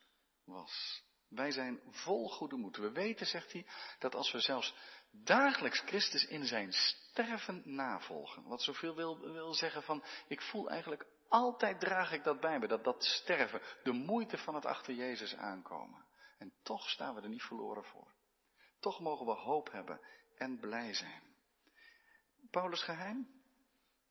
was. 0.44 1.04
Wij 1.30 1.52
zijn 1.52 1.82
vol 1.90 2.30
goede 2.30 2.56
moed. 2.56 2.78
We 2.78 2.92
weten, 2.92 3.26
zegt 3.26 3.54
hij, 3.54 3.66
dat 4.00 4.16
als 4.16 4.32
we 4.32 4.40
zelfs 4.40 4.76
dagelijks 5.12 5.80
Christus 5.80 6.26
in 6.26 6.46
zijn 6.46 6.74
sterven 6.74 7.62
navolgen. 7.66 8.44
Wat 8.44 8.62
zoveel 8.62 8.96
wil, 8.96 9.20
wil 9.20 9.54
zeggen 9.54 9.84
van, 9.84 10.04
ik 10.28 10.42
voel 10.42 10.70
eigenlijk 10.70 11.06
altijd 11.28 11.80
draag 11.80 12.12
ik 12.12 12.24
dat 12.24 12.40
bij 12.40 12.60
me, 12.60 12.68
dat 12.68 12.84
dat 12.84 13.04
sterven, 13.04 13.62
de 13.84 13.92
moeite 13.92 14.38
van 14.38 14.56
het 14.56 14.66
achter 14.66 14.94
Jezus 14.94 15.36
aankomen. 15.36 16.06
En 16.38 16.54
toch 16.64 16.90
staan 16.90 17.16
we 17.16 17.22
er 17.22 17.30
niet 17.30 17.44
verloren 17.44 17.84
voor. 17.84 18.14
Toch 18.80 19.00
mogen 19.00 19.26
we 19.26 19.32
hoop 19.32 19.72
hebben 19.72 20.00
en 20.36 20.60
blij 20.60 20.94
zijn. 20.94 21.22
Paulus 22.52 22.84
geheim? 22.84 23.36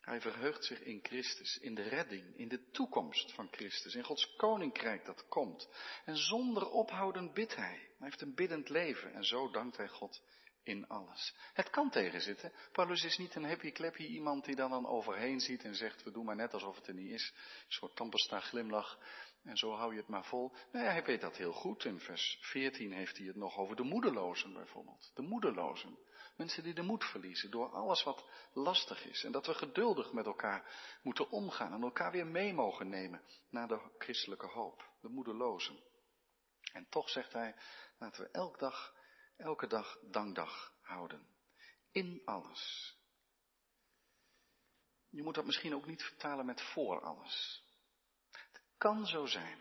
Hij 0.00 0.21
verheugt 0.21 0.65
zich 0.65 0.81
in 0.81 1.00
Christus, 1.03 1.59
in 1.59 1.75
de 1.75 1.83
redding, 1.83 2.37
in 2.37 2.49
de 2.49 2.71
toekomst 2.71 3.33
van 3.33 3.49
Christus, 3.50 3.95
in 3.95 4.05
Gods 4.05 4.37
koninkrijk 4.37 5.05
dat 5.05 5.29
komt. 5.29 5.69
En 6.05 6.17
zonder 6.17 6.71
ophouden 6.71 7.33
bidt 7.33 7.57
hij. 7.57 7.79
Hij 7.99 8.09
heeft 8.09 8.21
een 8.21 8.35
biddend 8.35 8.69
leven 8.69 9.12
en 9.12 9.25
zo 9.25 9.50
dankt 9.50 9.76
hij 9.76 9.88
God 9.88 10.23
in 10.66 10.88
alles. 10.88 11.35
Het 11.52 11.70
kan 11.70 11.90
tegenzitten. 11.90 12.52
Paulus 12.73 13.04
is 13.04 13.18
niet 13.18 13.35
een 13.35 13.44
happy 13.44 13.73
clappy 13.73 14.02
iemand 14.02 14.44
die 14.44 14.56
dan 14.56 14.70
dan 14.70 14.87
overheen 14.87 15.40
ziet 15.40 15.64
en 15.64 15.75
zegt, 15.75 16.02
we 16.02 16.11
doen 16.11 16.25
maar 16.25 16.37
net 16.37 16.54
alsof 16.54 16.76
het 16.76 16.87
er 16.87 16.94
niet 16.94 17.11
is. 17.11 17.32
Een 17.35 17.73
soort 17.73 17.96
tampesta 17.96 18.40
glimlach 18.40 18.99
en 19.42 19.56
zo 19.56 19.73
hou 19.73 19.92
je 19.92 19.99
het 19.99 20.08
maar 20.08 20.25
vol. 20.25 20.52
Nou 20.73 20.85
ja, 20.85 20.90
hij 20.90 21.04
weet 21.04 21.20
dat 21.20 21.37
heel 21.37 21.52
goed. 21.52 21.85
In 21.85 22.00
vers 22.00 22.38
14 22.40 22.92
heeft 22.92 23.16
hij 23.16 23.26
het 23.26 23.37
nog 23.37 23.58
over 23.58 23.76
de 23.76 23.82
moedelozen 23.82 24.52
bijvoorbeeld. 24.52 25.11
De 25.14 25.23
moedelozen. 25.23 25.99
Mensen 26.37 26.62
die 26.62 26.75
de 26.75 26.82
moed 26.82 27.04
verliezen 27.04 27.50
door 27.50 27.70
alles 27.70 28.02
wat 28.02 28.25
lastig 28.52 29.06
is. 29.06 29.25
En 29.25 29.32
dat 29.32 29.46
we 29.46 29.54
geduldig 29.54 30.12
met 30.12 30.26
elkaar 30.26 30.70
moeten 31.02 31.30
omgaan 31.30 31.73
en 31.73 31.82
elkaar 31.82 32.12
weer 32.12 32.26
mee 32.26 32.52
mogen 32.52 32.88
nemen 32.88 33.23
naar 33.50 33.68
de 33.68 33.80
christelijke 33.99 34.46
hoop. 34.46 34.90
De 35.00 35.08
moedelozen. 35.08 35.78
En 36.73 36.87
toch 36.88 37.11
zegt 37.11 37.32
hij, 37.32 37.54
laten 37.99 38.23
we 38.23 38.30
elke 38.30 38.58
dag, 38.58 38.94
elke 39.37 39.66
dag 39.66 39.99
dankdag 40.11 40.75
houden. 40.81 41.26
In 41.90 42.23
alles. 42.25 42.95
Je 45.09 45.23
moet 45.23 45.35
dat 45.35 45.47
misschien 45.47 45.75
ook 45.75 45.87
niet 45.87 46.02
vertalen 46.02 46.47
met 46.47 46.62
voor 46.62 47.00
alles. 47.00 47.64
Het 48.31 48.62
kan 48.78 49.07
zo 49.07 49.26
zijn 49.26 49.59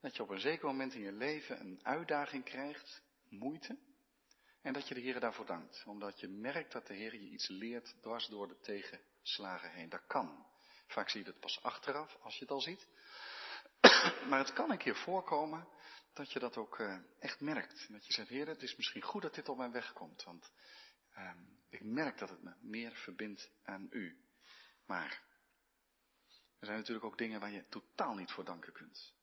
dat 0.00 0.16
je 0.16 0.22
op 0.22 0.30
een 0.30 0.40
zeker 0.40 0.66
moment 0.66 0.94
in 0.94 1.00
je 1.00 1.12
leven 1.12 1.60
een 1.60 1.80
uitdaging 1.82 2.44
krijgt, 2.44 3.02
moeite, 3.28 3.78
en 4.62 4.72
dat 4.72 4.88
je 4.88 4.94
de 4.94 5.00
Heer 5.00 5.20
daarvoor 5.20 5.46
dankt. 5.46 5.84
Omdat 5.86 6.20
je 6.20 6.28
merkt 6.28 6.72
dat 6.72 6.86
de 6.86 6.94
Heer 6.94 7.14
je 7.14 7.28
iets 7.28 7.48
leert 7.48 7.94
dwars 8.00 8.26
door 8.26 8.48
de 8.48 8.58
tegenslagen 8.60 9.70
heen. 9.70 9.88
Dat 9.88 10.06
kan. 10.06 10.46
Vaak 10.86 11.08
zie 11.08 11.24
je 11.24 11.30
het 11.30 11.40
pas 11.40 11.62
achteraf, 11.62 12.16
als 12.20 12.34
je 12.34 12.40
het 12.40 12.50
al 12.50 12.60
ziet. 12.60 12.88
maar 14.28 14.38
het 14.38 14.52
kan 14.52 14.70
een 14.70 14.78
keer 14.78 14.96
voorkomen 14.96 15.68
dat 16.12 16.32
je 16.32 16.38
dat 16.38 16.56
ook 16.56 16.78
uh, 16.78 16.98
echt 17.18 17.40
merkt. 17.40 17.88
Dat 17.88 18.06
je 18.06 18.12
zegt, 18.12 18.28
Heer, 18.28 18.46
het 18.46 18.62
is 18.62 18.76
misschien 18.76 19.02
goed 19.02 19.22
dat 19.22 19.34
dit 19.34 19.48
op 19.48 19.56
mijn 19.56 19.72
weg 19.72 19.92
komt. 19.92 20.22
Want 20.22 20.52
uh, 21.16 21.32
ik 21.68 21.82
merk 21.82 22.18
dat 22.18 22.28
het 22.28 22.42
me 22.42 22.54
meer 22.60 22.94
verbindt 22.94 23.50
aan 23.62 23.86
u. 23.90 24.24
Maar 24.86 25.22
er 26.58 26.66
zijn 26.66 26.78
natuurlijk 26.78 27.06
ook 27.06 27.18
dingen 27.18 27.40
waar 27.40 27.50
je 27.50 27.68
totaal 27.68 28.14
niet 28.14 28.30
voor 28.30 28.44
danken 28.44 28.72
kunt. 28.72 29.14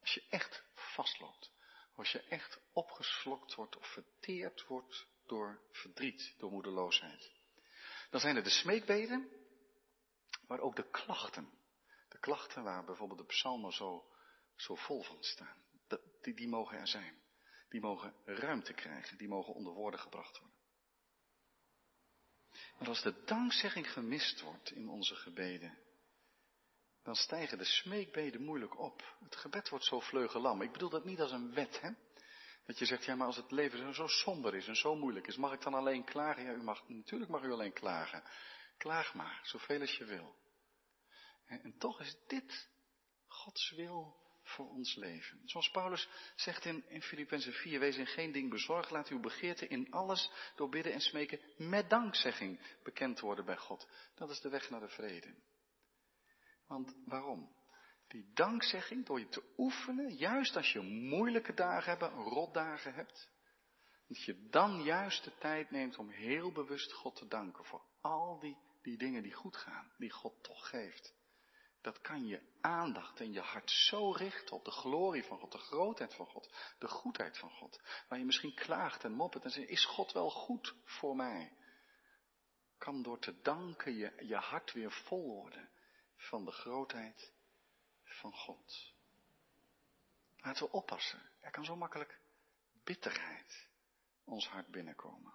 Als 0.00 0.14
je 0.14 0.26
echt 0.28 0.64
vastloopt. 0.74 1.52
Als 1.94 2.12
je 2.12 2.20
echt 2.20 2.60
opgeslokt 2.72 3.54
wordt 3.54 3.76
of 3.76 3.92
verteerd 3.92 4.66
wordt 4.66 5.06
door 5.26 5.62
verdriet, 5.72 6.34
door 6.38 6.50
moedeloosheid. 6.50 7.32
Dan 8.10 8.20
zijn 8.20 8.36
er 8.36 8.42
de 8.42 8.50
smeekbeden, 8.50 9.28
maar 10.46 10.60
ook 10.60 10.76
de 10.76 10.90
klachten. 10.90 11.50
De 12.08 12.18
klachten 12.18 12.62
waar 12.62 12.84
bijvoorbeeld 12.84 13.18
de 13.18 13.26
psalmen 13.26 13.72
zo, 13.72 14.04
zo 14.56 14.74
vol 14.74 15.02
van 15.02 15.22
staan. 15.22 15.56
Die, 16.20 16.34
die 16.34 16.48
mogen 16.48 16.78
er 16.78 16.88
zijn. 16.88 17.22
Die 17.68 17.80
mogen 17.80 18.14
ruimte 18.24 18.72
krijgen. 18.72 19.18
Die 19.18 19.28
mogen 19.28 19.54
onder 19.54 19.72
woorden 19.72 20.00
gebracht 20.00 20.38
worden. 20.38 20.58
Maar 22.78 22.88
als 22.88 23.02
de 23.02 23.24
dankzegging 23.24 23.92
gemist 23.92 24.40
wordt 24.40 24.70
in 24.70 24.88
onze 24.88 25.14
gebeden, 25.14 25.78
dan 27.02 27.14
stijgen 27.14 27.58
de 27.58 27.64
smeekbeden 27.64 28.42
moeilijk 28.42 28.78
op. 28.78 29.16
Het 29.20 29.36
gebed 29.36 29.68
wordt 29.68 29.84
zo 29.84 30.00
vleugelam. 30.00 30.62
Ik 30.62 30.72
bedoel 30.72 30.90
dat 30.90 31.04
niet 31.04 31.20
als 31.20 31.32
een 31.32 31.54
wet, 31.54 31.80
hè. 31.80 31.90
Dat 32.66 32.78
je 32.78 32.84
zegt, 32.84 33.04
ja, 33.04 33.14
maar 33.14 33.26
als 33.26 33.36
het 33.36 33.50
leven 33.50 33.94
zo 33.94 34.06
somber 34.06 34.54
is 34.54 34.68
en 34.68 34.76
zo 34.76 34.94
moeilijk 34.94 35.26
is, 35.26 35.36
mag 35.36 35.52
ik 35.52 35.62
dan 35.62 35.74
alleen 35.74 36.04
klagen? 36.04 36.42
Ja, 36.42 36.52
u 36.52 36.62
mag, 36.62 36.88
natuurlijk 36.88 37.30
mag 37.30 37.42
u 37.42 37.52
alleen 37.52 37.72
klagen. 37.72 38.22
Klaag 38.76 39.14
maar, 39.14 39.40
zoveel 39.42 39.80
als 39.80 39.96
je 39.96 40.04
wil. 40.04 40.36
En, 41.46 41.62
en 41.62 41.78
toch 41.78 42.00
is 42.00 42.16
dit 42.26 42.68
Gods 43.26 43.70
wil 43.70 44.16
ons 44.68 44.94
leven. 44.94 45.40
Zoals 45.44 45.70
Paulus 45.70 46.08
zegt 46.34 46.64
in, 46.64 46.84
in 46.88 47.02
Filippenzen 47.02 47.52
4, 47.52 47.80
wees 47.80 47.96
in 47.96 48.06
geen 48.06 48.32
ding 48.32 48.50
bezorgd, 48.50 48.90
laat 48.90 49.08
uw 49.08 49.20
begeerte 49.20 49.68
in 49.68 49.92
alles 49.92 50.30
door 50.56 50.68
bidden 50.68 50.92
en 50.92 51.00
smeken 51.00 51.40
met 51.56 51.90
dankzegging 51.90 52.78
bekend 52.82 53.20
worden 53.20 53.44
bij 53.44 53.56
God. 53.56 53.88
Dat 54.14 54.30
is 54.30 54.40
de 54.40 54.48
weg 54.48 54.70
naar 54.70 54.80
de 54.80 54.88
vrede. 54.88 55.34
Want 56.66 56.94
waarom? 57.04 57.58
Die 58.08 58.30
dankzegging, 58.34 59.06
door 59.06 59.18
je 59.18 59.28
te 59.28 59.52
oefenen, 59.56 60.14
juist 60.14 60.56
als 60.56 60.72
je 60.72 60.80
moeilijke 60.80 61.54
dagen 61.54 61.98
hebt, 61.98 62.12
rotdagen 62.14 62.94
hebt, 62.94 63.30
dat 64.08 64.24
je 64.24 64.48
dan 64.48 64.82
juist 64.82 65.24
de 65.24 65.38
tijd 65.38 65.70
neemt 65.70 65.96
om 65.98 66.10
heel 66.10 66.52
bewust 66.52 66.92
God 66.92 67.16
te 67.16 67.26
danken 67.26 67.64
voor 67.64 67.82
al 68.00 68.38
die, 68.38 68.56
die 68.82 68.98
dingen 68.98 69.22
die 69.22 69.32
goed 69.32 69.56
gaan, 69.56 69.92
die 69.98 70.10
God 70.10 70.42
toch 70.42 70.68
geeft. 70.68 71.14
Dat 71.80 72.00
kan 72.00 72.26
je 72.26 72.42
aandacht 72.60 73.20
en 73.20 73.32
je 73.32 73.40
hart 73.40 73.70
zo 73.70 74.12
richten 74.12 74.56
op 74.56 74.64
de 74.64 74.70
glorie 74.70 75.24
van 75.24 75.38
God, 75.38 75.52
de 75.52 75.58
grootheid 75.58 76.14
van 76.14 76.26
God, 76.26 76.52
de 76.78 76.88
goedheid 76.88 77.38
van 77.38 77.50
God. 77.50 77.80
Waar 78.08 78.18
je 78.18 78.24
misschien 78.24 78.54
klaagt 78.54 79.04
en 79.04 79.12
moppert 79.12 79.44
en 79.44 79.50
zegt, 79.50 79.68
is 79.68 79.84
God 79.84 80.12
wel 80.12 80.30
goed 80.30 80.74
voor 80.84 81.16
mij? 81.16 81.52
Kan 82.78 83.02
door 83.02 83.18
te 83.18 83.40
danken 83.40 83.94
je, 83.94 84.26
je 84.26 84.36
hart 84.36 84.72
weer 84.72 84.92
vol 84.92 85.34
worden 85.34 85.70
van 86.16 86.44
de 86.44 86.52
grootheid 86.52 87.32
van 88.04 88.32
God. 88.32 88.92
Laten 90.36 90.64
we 90.64 90.72
oppassen. 90.72 91.30
Er 91.40 91.50
kan 91.50 91.64
zo 91.64 91.76
makkelijk 91.76 92.20
bitterheid 92.84 93.68
ons 94.24 94.48
hart 94.48 94.70
binnenkomen. 94.70 95.34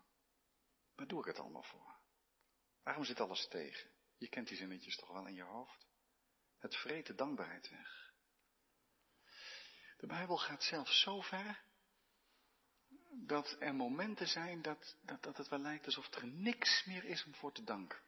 Waar 0.96 1.08
doe 1.08 1.20
ik 1.20 1.26
het 1.26 1.40
allemaal 1.40 1.64
voor? 1.64 1.96
Waarom 2.84 3.04
zit 3.04 3.20
alles 3.20 3.48
tegen? 3.48 3.90
Je 4.18 4.30
kent 4.30 4.48
die 4.48 4.58
zinnetjes 4.58 4.96
toch 4.96 5.12
wel 5.12 5.28
in 5.28 5.34
je 5.34 5.44
hoofd? 5.44 5.88
Het 6.66 6.76
vreet 6.76 7.06
de 7.06 7.16
dankbaarheid 7.16 7.70
weg. 7.70 8.14
De 9.98 10.08
Bijbel 10.08 10.38
gaat 10.38 10.64
zelfs 10.64 11.02
zo 11.02 11.22
ver 11.22 11.64
dat 13.12 13.56
er 13.60 13.76
momenten 13.76 14.28
zijn 14.28 14.62
dat, 14.62 14.98
dat, 15.02 15.24
dat 15.24 15.38
het 15.38 15.48
wel 15.48 15.60
lijkt 15.60 15.86
alsof 15.86 16.14
er 16.14 16.28
niks 16.28 16.86
meer 16.86 17.04
is 17.04 17.26
om 17.26 17.36
voor 17.36 17.52
te 17.52 17.64
danken. 17.64 18.00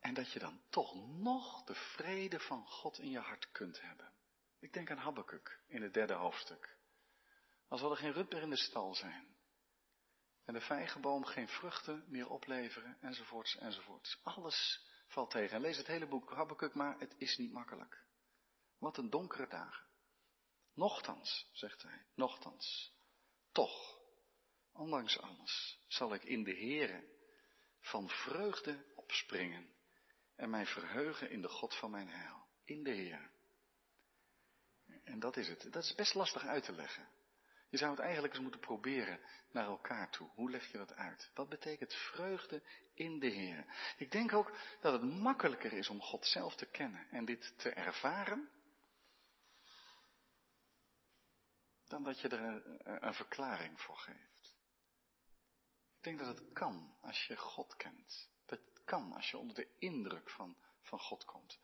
En 0.00 0.14
dat 0.14 0.32
je 0.32 0.38
dan 0.38 0.62
toch 0.68 0.94
nog 1.08 1.64
de 1.64 1.74
vrede 1.74 2.40
van 2.40 2.66
God 2.66 2.98
in 2.98 3.10
je 3.10 3.18
hart 3.18 3.50
kunt 3.52 3.80
hebben. 3.80 4.12
Ik 4.58 4.72
denk 4.72 4.90
aan 4.90 4.98
Habakkuk 4.98 5.60
in 5.66 5.82
het 5.82 5.94
derde 5.94 6.14
hoofdstuk. 6.14 6.76
Als 7.68 7.82
er 7.82 7.96
geen 7.96 8.12
rund 8.12 8.34
in 8.34 8.50
de 8.50 8.56
stal 8.56 8.94
zijn. 8.94 9.36
En 10.44 10.54
de 10.54 10.60
vijgenboom 10.60 11.24
geen 11.24 11.48
vruchten 11.48 12.04
meer 12.08 12.28
opleveren, 12.28 12.96
enzovoorts, 13.00 13.56
enzovoorts. 13.56 14.18
Alles 14.22 14.90
valt 15.12 15.30
tegen. 15.30 15.56
En 15.56 15.60
lees 15.60 15.76
het 15.76 15.86
hele 15.86 16.06
boek 16.06 16.30
Habakkuk, 16.30 16.74
maar 16.74 16.98
het 16.98 17.14
is 17.18 17.36
niet 17.36 17.52
makkelijk. 17.52 18.04
Wat 18.78 18.96
een 18.96 19.10
donkere 19.10 19.48
dagen. 19.48 19.86
Nochtans, 20.74 21.48
zegt 21.52 21.82
hij, 21.82 22.06
nochtans, 22.14 22.92
toch, 23.52 24.00
ondanks 24.72 25.18
alles, 25.18 25.78
zal 25.86 26.14
ik 26.14 26.24
in 26.24 26.44
de 26.44 26.56
Here 26.56 27.08
van 27.80 28.08
vreugde 28.08 28.84
opspringen 28.94 29.74
en 30.36 30.50
mij 30.50 30.66
verheugen 30.66 31.30
in 31.30 31.42
de 31.42 31.48
God 31.48 31.74
van 31.74 31.90
mijn 31.90 32.08
heil, 32.08 32.46
in 32.64 32.82
de 32.82 32.90
Heer. 32.90 33.30
En 35.04 35.18
dat 35.18 35.36
is 35.36 35.48
het. 35.48 35.72
Dat 35.72 35.84
is 35.84 35.94
best 35.94 36.14
lastig 36.14 36.44
uit 36.44 36.64
te 36.64 36.72
leggen. 36.72 37.08
Je 37.72 37.78
zou 37.78 37.90
het 37.90 38.00
eigenlijk 38.00 38.32
eens 38.32 38.42
moeten 38.42 38.60
proberen 38.60 39.20
naar 39.50 39.66
elkaar 39.66 40.10
toe. 40.10 40.28
Hoe 40.34 40.50
leg 40.50 40.70
je 40.70 40.78
dat 40.78 40.94
uit? 40.94 41.30
Wat 41.34 41.48
betekent 41.48 41.94
vreugde 41.94 42.62
in 42.94 43.18
de 43.18 43.26
Heer? 43.26 43.64
Ik 43.96 44.10
denk 44.10 44.32
ook 44.32 44.56
dat 44.80 44.92
het 44.92 45.02
makkelijker 45.02 45.72
is 45.72 45.88
om 45.88 46.00
God 46.00 46.26
zelf 46.26 46.56
te 46.56 46.66
kennen 46.66 47.10
en 47.10 47.24
dit 47.24 47.54
te 47.58 47.70
ervaren, 47.70 48.50
dan 51.84 52.02
dat 52.02 52.20
je 52.20 52.28
er 52.28 52.40
een, 52.40 52.80
een 53.06 53.14
verklaring 53.14 53.80
voor 53.80 53.96
geeft. 53.96 54.56
Ik 55.96 56.02
denk 56.02 56.18
dat 56.18 56.38
het 56.38 56.52
kan 56.52 56.96
als 57.00 57.26
je 57.26 57.36
God 57.36 57.76
kent 57.76 58.30
kan 58.84 59.12
als 59.12 59.30
je 59.30 59.38
onder 59.38 59.56
de 59.56 59.68
indruk 59.78 60.30
van, 60.30 60.56
van 60.82 60.98
God 60.98 61.24
komt. 61.24 61.58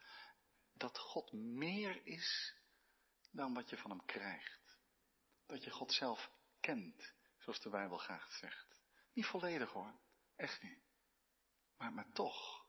Dat 0.73 0.99
God 0.99 1.33
meer 1.33 2.07
is 2.07 2.55
dan 3.31 3.55
wat 3.55 3.71
je 3.71 3.77
van 3.77 3.91
hem 3.91 4.05
krijgt. 4.05 4.68
Dat 5.49 5.65
je 5.65 5.71
God 5.71 5.93
zelf 5.93 6.31
kent, 6.61 7.15
zoals 7.39 7.61
de 7.61 7.71
Bijbel 7.71 7.99
graag 7.99 8.33
zegt. 8.33 8.81
Niet 9.13 9.27
volledig 9.27 9.71
hoor, 9.73 10.01
echt 10.37 10.63
niet. 10.63 10.83
Maar, 11.77 11.93
maar 11.93 12.13
toch, 12.13 12.67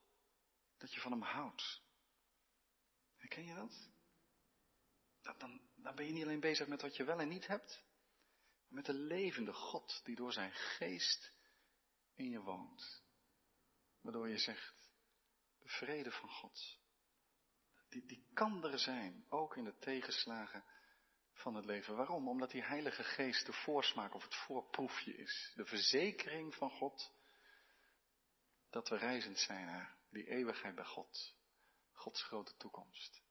dat 0.78 0.94
je 0.94 1.00
van 1.00 1.12
hem 1.12 1.22
houdt. 1.22 1.82
Herken 3.16 3.46
je 3.46 3.54
dat? 3.54 3.90
Dan, 5.22 5.62
Dan 5.76 5.96
ben 5.96 6.06
je 6.06 6.12
niet 6.12 6.24
alleen 6.24 6.40
bezig 6.40 6.68
met 6.68 6.82
wat 6.82 6.96
je 6.96 7.04
wel 7.04 7.20
en 7.20 7.28
niet 7.28 7.48
hebt, 7.48 7.84
maar 8.68 8.74
met 8.74 8.86
de 8.86 8.94
levende 8.94 9.54
God 9.54 10.02
die 10.04 10.16
door 10.16 10.34
zijn 10.34 10.52
geest 10.54 11.34
in 12.14 12.30
je 12.30 12.42
woont. 12.42 13.04
Waardoor 14.02 14.30
je 14.30 14.38
zegt, 14.38 14.92
de 15.60 15.70
vrede 15.70 16.12
van 16.12 16.30
God, 16.30 16.80
die, 17.90 18.06
die 18.06 18.30
kan 18.34 18.64
er 18.64 18.80
zijn, 18.80 19.26
ook 19.30 19.58
in 19.58 19.64
de 19.64 19.78
tegenslagen 19.78 20.64
van 21.40 21.56
het 21.56 21.66
leven. 21.66 21.96
Waarom? 21.96 22.28
Omdat 22.28 22.52
die 22.52 22.64
Heilige 22.64 23.04
Geest 23.04 23.46
de 23.46 23.54
voorsmaak 23.54 24.14
of 24.14 24.24
het 24.24 24.36
voorproefje 24.36 25.16
is. 25.16 25.52
De 25.56 25.66
verzekering 25.66 26.56
van 26.56 26.70
God 26.70 27.12
dat 28.70 28.90
we 28.90 28.98
reizend 28.98 29.40
zijn 29.40 29.66
naar 29.66 29.98
die 30.10 30.28
eeuwigheid 30.28 30.76
bij 30.76 30.86
God. 30.86 31.36
Gods 31.92 32.24
grote 32.24 32.58
toekomst. 32.58 33.22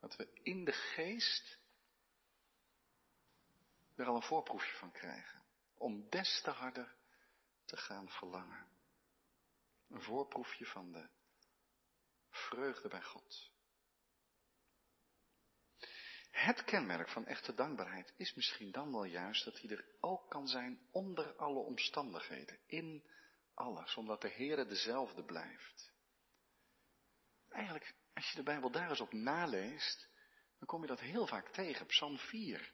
Dat 0.00 0.16
we 0.16 0.40
in 0.42 0.64
de 0.64 0.72
geest 0.72 1.58
er 3.94 4.06
al 4.06 4.16
een 4.16 4.22
voorproefje 4.22 4.76
van 4.76 4.92
krijgen. 4.92 5.42
Om 5.74 6.08
des 6.10 6.40
te 6.42 6.50
harder 6.50 6.96
te 7.64 7.76
gaan 7.76 8.08
verlangen. 8.08 8.66
Een 9.88 10.02
voorproefje 10.02 10.66
van 10.66 10.92
de 10.92 11.08
vreugde 12.30 12.88
bij 12.88 13.02
God. 13.02 13.53
Het 16.34 16.64
kenmerk 16.64 17.08
van 17.08 17.26
echte 17.26 17.54
dankbaarheid 17.54 18.12
is 18.16 18.34
misschien 18.34 18.70
dan 18.70 18.92
wel 18.92 19.04
juist 19.04 19.44
dat 19.44 19.60
hij 19.60 19.70
er 19.70 19.84
ook 20.00 20.30
kan 20.30 20.48
zijn 20.48 20.78
onder 20.90 21.36
alle 21.36 21.58
omstandigheden, 21.58 22.58
in 22.66 23.04
alles, 23.54 23.96
omdat 23.96 24.20
de 24.20 24.30
Heere 24.30 24.66
dezelfde 24.66 25.24
blijft. 25.24 25.92
Eigenlijk, 27.48 27.94
als 28.14 28.30
je 28.30 28.36
de 28.36 28.42
Bijbel 28.42 28.70
daar 28.70 28.90
eens 28.90 29.00
op 29.00 29.12
naleest, 29.12 30.08
dan 30.58 30.68
kom 30.68 30.80
je 30.80 30.86
dat 30.86 31.00
heel 31.00 31.26
vaak 31.26 31.48
tegen, 31.48 31.86
Psalm 31.86 32.18
4. 32.18 32.72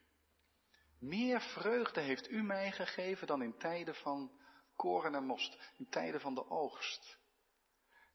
Meer 0.98 1.40
vreugde 1.40 2.00
heeft 2.00 2.30
u 2.30 2.42
mij 2.42 2.72
gegeven 2.72 3.26
dan 3.26 3.42
in 3.42 3.58
tijden 3.58 3.94
van 3.94 4.40
koren 4.76 5.14
en 5.14 5.24
most, 5.24 5.72
in 5.76 5.88
tijden 5.88 6.20
van 6.20 6.34
de 6.34 6.50
oogst. 6.50 7.18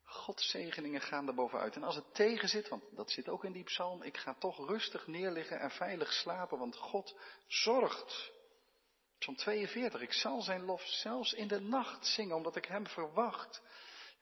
Gods 0.05 0.49
zegeningen 0.49 1.01
gaan 1.01 1.27
er 1.27 1.33
bovenuit. 1.33 1.75
En 1.75 1.83
als 1.83 1.95
het 1.95 2.13
tegen 2.13 2.49
zit, 2.49 2.69
want 2.69 2.83
dat 2.95 3.11
zit 3.11 3.29
ook 3.29 3.43
in 3.43 3.51
die 3.51 3.63
psalm, 3.63 4.03
ik 4.03 4.17
ga 4.17 4.33
toch 4.33 4.67
rustig 4.67 5.07
neerliggen 5.07 5.59
en 5.59 5.71
veilig 5.71 6.13
slapen, 6.13 6.57
want 6.57 6.75
God 6.75 7.15
zorgt. 7.47 8.31
Psalm 9.17 9.37
42, 9.37 10.01
ik 10.01 10.13
zal 10.13 10.41
zijn 10.41 10.63
lof 10.63 10.81
zelfs 10.81 11.33
in 11.33 11.47
de 11.47 11.59
nacht 11.59 12.05
zingen, 12.05 12.35
omdat 12.35 12.55
ik 12.55 12.65
hem 12.65 12.87
verwacht. 12.87 13.61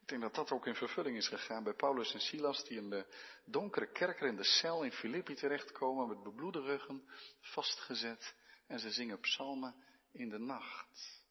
Ik 0.02 0.08
denk 0.10 0.22
dat 0.22 0.36
dat 0.36 0.52
ook 0.52 0.68
in 0.68 0.75
vervulling 0.75 1.18
is 1.18 1.28
gegaan 1.28 1.63
bij 1.63 1.74
Paulus 1.74 2.13
en 2.13 2.20
Silas, 2.20 2.63
die 2.63 2.78
in 2.78 2.90
de 2.90 3.06
donkere 3.46 3.92
kerker 3.92 4.28
in 4.28 4.36
de 4.36 4.44
cel 4.44 4.84
in 4.84 4.92
Filippi 4.92 5.36
terechtkomen, 5.36 6.08
met 6.08 6.24
bebloede 6.24 6.62
ruggen, 6.62 7.10
vastgezet. 7.40 8.36
En 8.68 8.80
ze 8.80 8.92
zingen 8.92 9.20
psalmen 9.20 9.75
in 10.12 10.30
de 10.30 10.40
nacht. 10.40 11.23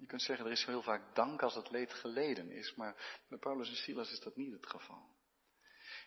Je 0.00 0.06
kunt 0.06 0.22
zeggen, 0.22 0.46
er 0.46 0.52
is 0.52 0.64
heel 0.64 0.82
vaak 0.82 1.14
dank 1.14 1.42
als 1.42 1.54
het 1.54 1.70
leed 1.70 1.92
geleden 1.92 2.50
is, 2.50 2.74
maar 2.74 3.22
bij 3.28 3.38
Paulus 3.38 3.68
en 3.68 3.76
Silas 3.76 4.10
is 4.10 4.20
dat 4.20 4.36
niet 4.36 4.52
het 4.52 4.66
geval. 4.66 5.08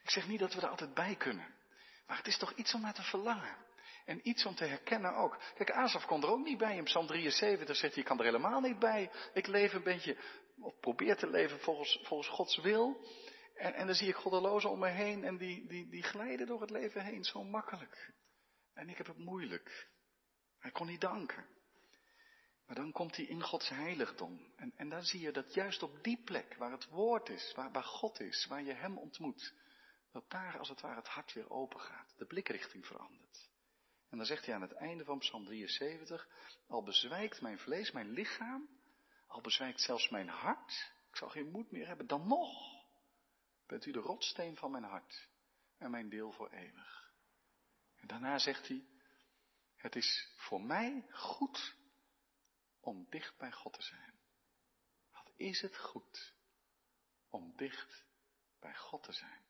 Ik 0.03 0.09
zeg 0.09 0.27
niet 0.27 0.39
dat 0.39 0.53
we 0.53 0.61
er 0.61 0.67
altijd 0.67 0.93
bij 0.93 1.15
kunnen, 1.15 1.55
maar 2.07 2.17
het 2.17 2.27
is 2.27 2.37
toch 2.37 2.53
iets 2.53 2.73
om 2.73 2.81
naar 2.81 2.93
te 2.93 3.03
verlangen. 3.03 3.57
En 4.05 4.29
iets 4.29 4.45
om 4.45 4.55
te 4.55 4.65
herkennen 4.65 5.15
ook. 5.15 5.37
Kijk, 5.55 5.71
Asaf 5.71 6.05
kon 6.05 6.23
er 6.23 6.29
ook 6.29 6.45
niet 6.45 6.57
bij. 6.57 6.77
In 6.77 6.83
Psalm 6.83 7.07
73 7.07 7.75
zegt 7.75 7.93
hij, 7.93 8.03
je 8.03 8.09
kan 8.09 8.19
er 8.19 8.25
helemaal 8.25 8.59
niet 8.59 8.79
bij. 8.79 9.11
Ik 9.33 9.47
leef 9.47 9.73
een 9.73 9.83
beetje, 9.83 10.17
of 10.59 10.79
probeer 10.79 11.15
te 11.15 11.29
leven 11.29 11.59
volgens, 11.59 11.99
volgens 12.03 12.29
Gods 12.29 12.57
wil. 12.57 13.07
En, 13.55 13.73
en 13.73 13.85
dan 13.85 13.95
zie 13.95 14.07
ik 14.07 14.15
goddelozen 14.15 14.69
om 14.69 14.79
me 14.79 14.89
heen 14.89 15.23
en 15.23 15.37
die, 15.37 15.67
die, 15.67 15.89
die 15.89 16.03
glijden 16.03 16.47
door 16.47 16.61
het 16.61 16.69
leven 16.69 17.03
heen 17.03 17.23
zo 17.23 17.43
makkelijk. 17.43 18.13
En 18.73 18.89
ik 18.89 18.97
heb 18.97 19.07
het 19.07 19.17
moeilijk. 19.17 19.89
Hij 20.59 20.71
kon 20.71 20.87
niet 20.87 21.01
danken. 21.01 21.45
Maar 22.73 22.83
dan 22.83 22.91
komt 22.91 23.15
hij 23.15 23.25
in 23.25 23.41
Gods 23.41 23.69
heiligdom. 23.69 24.53
En, 24.55 24.73
en 24.75 24.89
dan 24.89 25.03
zie 25.03 25.19
je 25.19 25.31
dat 25.31 25.53
juist 25.53 25.83
op 25.83 26.03
die 26.03 26.23
plek, 26.23 26.55
waar 26.55 26.71
het 26.71 26.87
woord 26.87 27.29
is, 27.29 27.53
waar, 27.55 27.83
God 27.83 28.19
is, 28.19 28.45
waar 28.45 28.63
je 28.63 28.73
hem 28.73 28.97
ontmoet, 28.97 29.53
dat 30.11 30.29
daar 30.29 30.57
als 30.59 30.69
het 30.69 30.81
ware 30.81 30.95
het 30.95 31.07
hart 31.07 31.33
weer 31.33 31.49
open 31.49 31.79
gaat, 31.79 32.13
de 32.17 32.25
blikrichting 32.25 32.85
verandert. 32.85 33.49
En 34.09 34.17
dan 34.17 34.25
zegt 34.25 34.45
hij 34.45 34.55
aan 34.55 34.61
het 34.61 34.71
einde 34.71 35.03
van 35.03 35.19
Psalm 35.19 35.45
73, 35.45 36.27
al 36.67 36.83
bezwijkt 36.83 37.41
mijn 37.41 37.59
vlees, 37.59 37.91
mijn 37.91 38.09
lichaam, 38.09 38.69
al 39.27 39.41
bezwijkt 39.41 39.81
zelfs 39.81 40.09
mijn 40.09 40.29
hart, 40.29 40.91
ik 41.09 41.15
zal 41.15 41.29
geen 41.29 41.51
moed 41.51 41.71
meer 41.71 41.87
hebben, 41.87 42.07
dan 42.07 42.27
nog 42.27 42.83
bent 43.67 43.85
u 43.85 43.91
de 43.91 43.99
rotsteen 43.99 44.55
van 44.55 44.71
mijn 44.71 44.83
hart 44.83 45.29
en 45.77 45.91
mijn 45.91 46.09
deel 46.09 46.31
voor 46.31 46.49
eeuwig. 46.49 47.13
En 47.95 48.07
daarna 48.07 48.39
zegt 48.39 48.67
hij, 48.67 48.85
het 49.75 49.95
is 49.95 50.33
voor 50.37 50.61
mij 50.61 51.05
goed 51.11 51.81
om 52.83 53.07
dicht 53.09 53.37
bij 53.37 53.51
God 53.51 53.73
te 53.73 53.81
zijn. 53.81 54.13
Wat 55.11 55.31
is 55.35 55.61
het 55.61 55.77
goed 55.77 56.33
om 57.29 57.55
dicht 57.55 58.05
bij 58.59 58.75
God 58.75 59.03
te 59.03 59.13
zijn? 59.13 59.41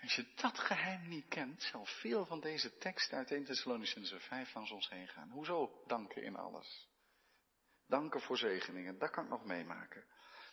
Als 0.00 0.14
je 0.14 0.32
dat 0.34 0.58
geheim 0.58 1.08
niet 1.08 1.28
kent, 1.28 1.62
zal 1.62 1.84
veel 1.84 2.26
van 2.26 2.40
deze 2.40 2.76
teksten 2.76 3.18
uit 3.18 3.30
1 3.30 3.44
Thessalonicense 3.44 4.20
5 4.20 4.50
van 4.50 4.70
ons 4.70 4.88
heen 4.88 5.08
gaan. 5.08 5.30
Hoezo 5.30 5.82
danken 5.86 6.22
in 6.22 6.36
alles? 6.36 6.88
Danken 7.86 8.20
voor 8.20 8.38
zegeningen, 8.38 8.98
dat 8.98 9.10
kan 9.10 9.24
ik 9.24 9.30
nog 9.30 9.44
meemaken. 9.44 10.04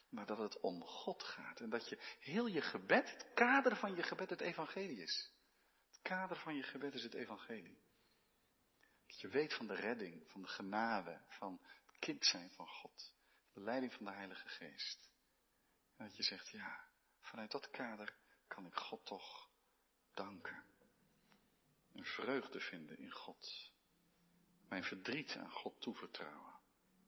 Maar 0.10 0.26
dat 0.26 0.38
het 0.38 0.60
om 0.60 0.82
God 0.82 1.24
gaat 1.24 1.60
en 1.60 1.70
dat 1.70 1.90
je 1.90 2.00
heel 2.20 2.46
je 2.46 2.62
gebed, 2.62 3.12
het 3.12 3.34
kader 3.34 3.76
van 3.76 3.96
je 3.96 4.04
gebed 4.04 4.30
het 4.30 4.42
evangelie 4.42 5.02
is. 5.02 5.32
Het 5.90 6.02
kader 6.02 6.38
van 6.38 6.56
je 6.56 6.64
gebed 6.64 6.94
is 6.94 7.04
het 7.04 7.14
evangelie. 7.14 7.82
Dat 9.14 9.22
je 9.22 9.28
weet 9.28 9.54
van 9.54 9.68
de 9.68 9.76
redding, 9.76 10.24
van 10.28 10.42
de 10.42 10.48
genade, 10.48 11.22
van 11.28 11.60
het 11.86 12.00
kind 12.00 12.26
zijn 12.26 12.52
van 12.52 12.68
God. 12.68 13.14
De 13.54 13.60
leiding 13.60 13.94
van 13.94 14.06
de 14.06 14.12
Heilige 14.12 14.48
Geest. 14.48 15.10
En 15.98 16.06
dat 16.06 16.16
je 16.16 16.24
zegt, 16.24 16.50
ja, 16.50 16.86
vanuit 17.20 17.52
dat 17.52 17.70
kader 17.70 18.16
kan 18.48 18.66
ik 18.66 18.76
God 18.76 19.06
toch 19.06 19.50
danken. 20.14 20.64
Een 21.94 22.06
vreugde 22.06 22.60
vinden 22.60 22.98
in 22.98 23.12
God. 23.12 23.72
Mijn 24.70 24.84
verdriet 24.84 25.36
aan 25.36 25.52
God 25.52 25.82
toevertrouwen. 25.82 26.54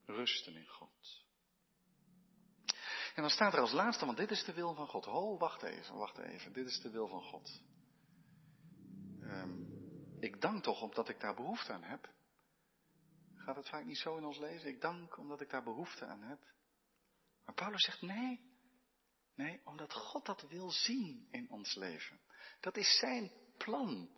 Rusten 0.05 0.55
in 0.55 0.67
God. 0.67 1.23
En 3.15 3.21
dan 3.21 3.29
staat 3.29 3.53
er 3.53 3.59
als 3.59 3.71
laatste, 3.71 4.05
want 4.05 4.17
dit 4.17 4.31
is 4.31 4.43
de 4.43 4.53
wil 4.53 4.73
van 4.73 4.87
God. 4.87 5.05
Ho, 5.05 5.37
wacht 5.37 5.63
even, 5.63 5.95
wacht 5.95 6.17
even. 6.17 6.53
Dit 6.53 6.67
is 6.67 6.81
de 6.81 6.89
wil 6.89 7.07
van 7.07 7.21
God. 7.21 7.61
Um, 9.21 9.74
ik 10.25 10.41
dank 10.41 10.63
toch 10.63 10.81
omdat 10.81 11.09
ik 11.09 11.19
daar 11.19 11.35
behoefte 11.35 11.73
aan 11.73 11.83
heb. 11.83 12.09
Gaat 13.35 13.55
het 13.55 13.69
vaak 13.69 13.85
niet 13.85 13.97
zo 13.97 14.17
in 14.17 14.25
ons 14.25 14.37
leven? 14.37 14.69
Ik 14.69 14.81
dank 14.81 15.17
omdat 15.17 15.41
ik 15.41 15.49
daar 15.49 15.63
behoefte 15.63 16.05
aan 16.05 16.21
heb. 16.21 16.39
Maar 17.45 17.55
Paulus 17.55 17.83
zegt 17.83 18.01
nee. 18.01 18.53
Nee, 19.35 19.61
omdat 19.63 19.93
God 19.93 20.25
dat 20.25 20.41
wil 20.47 20.71
zien 20.71 21.27
in 21.31 21.49
ons 21.49 21.75
leven. 21.75 22.19
Dat 22.59 22.77
is 22.77 22.97
zijn 22.97 23.31
plan 23.57 24.09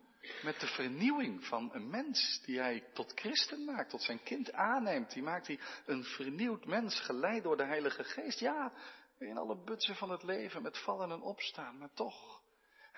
met 0.42 0.60
de 0.60 0.66
vernieuwing 0.66 1.44
van 1.44 1.74
een 1.74 1.90
mens 1.90 2.42
die 2.44 2.58
hij 2.58 2.90
tot 2.92 3.12
christen 3.14 3.64
maakt, 3.64 3.90
tot 3.90 4.02
zijn 4.02 4.22
kind 4.22 4.52
aanneemt. 4.52 5.12
Die 5.12 5.22
maakt 5.22 5.46
hij 5.46 5.60
een 5.86 6.04
vernieuwd 6.04 6.64
mens, 6.64 7.00
geleid 7.00 7.42
door 7.42 7.56
de 7.56 7.64
Heilige 7.64 8.04
Geest. 8.04 8.38
Ja, 8.38 8.72
in 9.18 9.38
alle 9.38 9.64
butsen 9.64 9.96
van 9.96 10.10
het 10.10 10.22
leven, 10.22 10.62
met 10.62 10.78
vallen 10.78 11.10
en 11.10 11.20
opstaan, 11.20 11.78
maar 11.78 11.92
toch. 11.92 12.37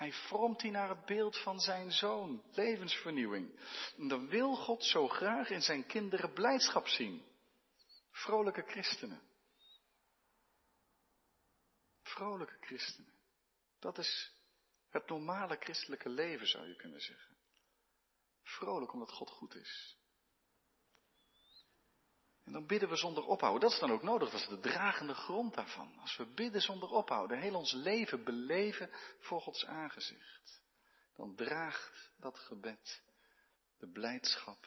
Hij 0.01 0.13
vormt 0.13 0.61
die 0.61 0.71
naar 0.71 0.89
het 0.89 1.05
beeld 1.05 1.43
van 1.43 1.61
zijn 1.61 1.93
zoon, 1.93 2.43
levensvernieuwing. 2.53 3.61
En 3.97 4.09
dan 4.09 4.29
wil 4.29 4.57
God 4.57 4.85
zo 4.85 5.09
graag 5.09 5.51
in 5.51 5.63
zijn 5.63 5.87
kinderen 5.87 6.33
blijdschap 6.33 6.87
zien. 6.87 7.25
Vrolijke 8.11 8.63
christenen. 8.63 9.23
Vrolijke 12.03 12.57
christenen. 12.61 13.13
Dat 13.79 13.99
is 13.99 14.35
het 14.89 15.09
normale 15.09 15.57
christelijke 15.57 16.09
leven, 16.09 16.47
zou 16.47 16.69
je 16.69 16.77
kunnen 16.77 17.01
zeggen. 17.01 17.37
Vrolijk 18.43 18.93
omdat 18.93 19.13
God 19.13 19.31
goed 19.31 19.55
is. 19.55 20.00
Dan 22.53 22.67
bidden 22.67 22.89
we 22.89 22.97
zonder 22.97 23.25
ophouden. 23.25 23.61
Dat 23.61 23.73
is 23.73 23.79
dan 23.79 23.93
ook 23.93 24.03
nodig, 24.03 24.31
dat 24.31 24.41
is 24.41 24.49
de 24.49 24.61
dragende 24.61 25.15
grond 25.15 25.55
daarvan. 25.55 25.99
Als 26.01 26.17
we 26.17 26.27
bidden 26.27 26.61
zonder 26.61 26.89
ophouden, 26.89 27.39
heel 27.39 27.55
ons 27.55 27.73
leven 27.73 28.25
beleven 28.25 28.91
voor 29.19 29.41
Gods 29.41 29.67
aangezicht, 29.67 30.63
dan 31.17 31.37
draagt 31.37 32.13
dat 32.17 32.39
gebed 32.39 33.03
de 33.79 33.91
blijdschap 33.91 34.67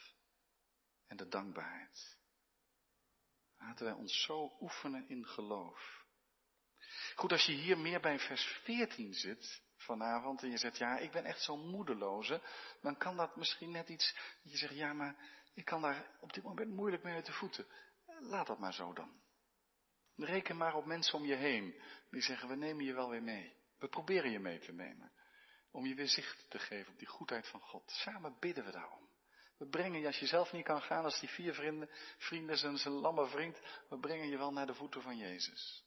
en 1.07 1.17
de 1.17 1.27
dankbaarheid. 1.27 2.17
Laten 3.57 3.85
wij 3.85 3.93
ons 3.93 4.23
zo 4.23 4.57
oefenen 4.61 5.09
in 5.09 5.25
geloof. 5.25 6.05
Goed, 7.15 7.31
als 7.31 7.45
je 7.45 7.53
hier 7.53 7.77
meer 7.77 8.01
bij 8.01 8.19
vers 8.19 8.43
14 8.63 9.13
zit 9.13 9.61
vanavond 9.75 10.43
en 10.43 10.49
je 10.49 10.57
zegt, 10.57 10.77
ja, 10.77 10.97
ik 10.97 11.11
ben 11.11 11.25
echt 11.25 11.41
zo'n 11.41 11.69
moedeloze, 11.69 12.41
dan 12.81 12.97
kan 12.97 13.17
dat 13.17 13.35
misschien 13.35 13.71
net 13.71 13.89
iets, 13.89 14.15
je 14.41 14.57
zegt, 14.57 14.75
ja, 14.75 14.93
maar 14.93 15.15
ik 15.53 15.65
kan 15.65 15.81
daar 15.81 16.17
op 16.19 16.33
dit 16.33 16.43
moment 16.43 16.69
moeilijk 16.69 17.03
mee 17.03 17.13
uit 17.13 17.25
de 17.25 17.31
voeten. 17.31 17.67
Laat 18.19 18.47
dat 18.47 18.59
maar 18.59 18.73
zo 18.73 18.93
dan. 18.93 19.21
Reken 20.15 20.57
maar 20.57 20.75
op 20.75 20.85
mensen 20.85 21.13
om 21.13 21.25
je 21.25 21.35
heen 21.35 21.81
die 22.09 22.21
zeggen, 22.21 22.49
we 22.49 22.55
nemen 22.55 22.85
je 22.85 22.93
wel 22.93 23.09
weer 23.09 23.23
mee. 23.23 23.55
We 23.77 23.87
proberen 23.87 24.31
je 24.31 24.39
mee 24.39 24.59
te 24.59 24.71
nemen. 24.71 25.11
Om 25.71 25.85
je 25.85 25.95
weer 25.95 26.07
zicht 26.07 26.49
te 26.49 26.59
geven 26.59 26.91
op 26.91 26.99
die 26.99 27.07
goedheid 27.07 27.47
van 27.47 27.61
God. 27.61 27.91
Samen 27.91 28.37
bidden 28.39 28.65
we 28.65 28.71
daarom. 28.71 29.09
We 29.57 29.67
brengen 29.67 29.99
je, 29.99 30.07
als 30.07 30.19
je 30.19 30.25
zelf 30.25 30.51
niet 30.51 30.65
kan 30.65 30.81
gaan, 30.81 31.03
als 31.03 31.19
die 31.19 31.29
vier 31.29 31.53
vrienden, 31.53 31.89
vrienden 32.17 32.57
zijn, 32.57 32.77
zijn 32.77 32.93
lamme 32.93 33.27
vriend, 33.27 33.59
we 33.89 33.99
brengen 33.99 34.27
je 34.27 34.37
wel 34.37 34.51
naar 34.51 34.65
de 34.65 34.73
voeten 34.73 35.01
van 35.01 35.17
Jezus. 35.17 35.85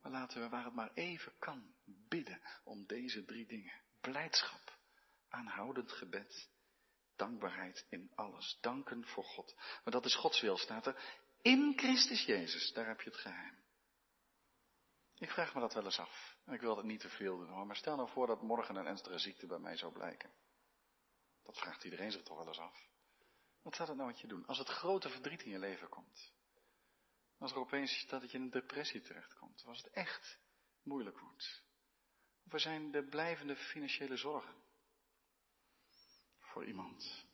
Maar 0.00 0.12
laten 0.12 0.40
we, 0.40 0.48
waar 0.48 0.64
het 0.64 0.74
maar 0.74 0.92
even 0.94 1.32
kan, 1.38 1.74
bidden 1.84 2.40
om 2.64 2.86
deze 2.86 3.24
drie 3.24 3.46
dingen. 3.46 3.82
Blijdschap, 4.00 4.78
aanhoudend 5.28 5.92
gebed, 5.92 6.48
dankbaarheid 7.18 7.86
in 7.88 8.10
alles. 8.14 8.58
Danken 8.60 9.06
voor 9.06 9.24
God. 9.24 9.54
Maar 9.56 9.92
dat 9.92 10.04
is 10.04 10.14
Gods 10.14 10.40
wil, 10.40 10.56
staat 10.56 10.86
er. 10.86 11.20
In 11.42 11.72
Christus 11.76 12.24
Jezus, 12.24 12.72
daar 12.72 12.86
heb 12.86 13.00
je 13.00 13.10
het 13.10 13.18
geheim. 13.18 13.58
Ik 15.18 15.30
vraag 15.30 15.54
me 15.54 15.60
dat 15.60 15.74
wel 15.74 15.84
eens 15.84 15.98
af. 15.98 16.36
En 16.44 16.54
ik 16.54 16.60
wil 16.60 16.74
dat 16.74 16.84
niet 16.84 17.00
te 17.00 17.08
veel 17.08 17.38
doen 17.38 17.48
hoor. 17.48 17.66
Maar 17.66 17.76
stel 17.76 17.96
nou 17.96 18.08
voor 18.08 18.26
dat 18.26 18.42
morgen 18.42 18.76
een 18.76 18.86
ernstige 18.86 19.18
ziekte 19.18 19.46
bij 19.46 19.58
mij 19.58 19.76
zou 19.76 19.92
blijken. 19.92 20.30
Dat 21.42 21.58
vraagt 21.58 21.84
iedereen 21.84 22.12
zich 22.12 22.22
toch 22.22 22.36
wel 22.36 22.46
eens 22.46 22.58
af. 22.58 22.88
Wat 23.62 23.74
zou 23.74 23.88
dat 23.88 23.96
nou 23.96 24.08
met 24.08 24.20
je 24.20 24.26
doen? 24.26 24.46
Als 24.46 24.58
het 24.58 24.68
grote 24.68 25.08
verdriet 25.10 25.42
in 25.42 25.50
je 25.50 25.58
leven 25.58 25.88
komt. 25.88 26.32
Als 27.38 27.50
er 27.50 27.58
opeens 27.58 27.98
staat 27.98 28.20
dat 28.20 28.30
je 28.30 28.36
in 28.36 28.42
een 28.42 28.50
depressie 28.50 29.00
terechtkomt. 29.00 29.64
Als 29.66 29.78
het 29.78 29.90
echt 29.90 30.38
moeilijk 30.82 31.18
wordt. 31.18 31.62
Of 32.44 32.52
er 32.52 32.60
zijn 32.60 32.90
de 32.90 33.04
blijvende 33.04 33.56
financiële 33.56 34.16
zorgen. 34.16 34.54
Voor 36.48 36.66
iemand. 36.66 37.26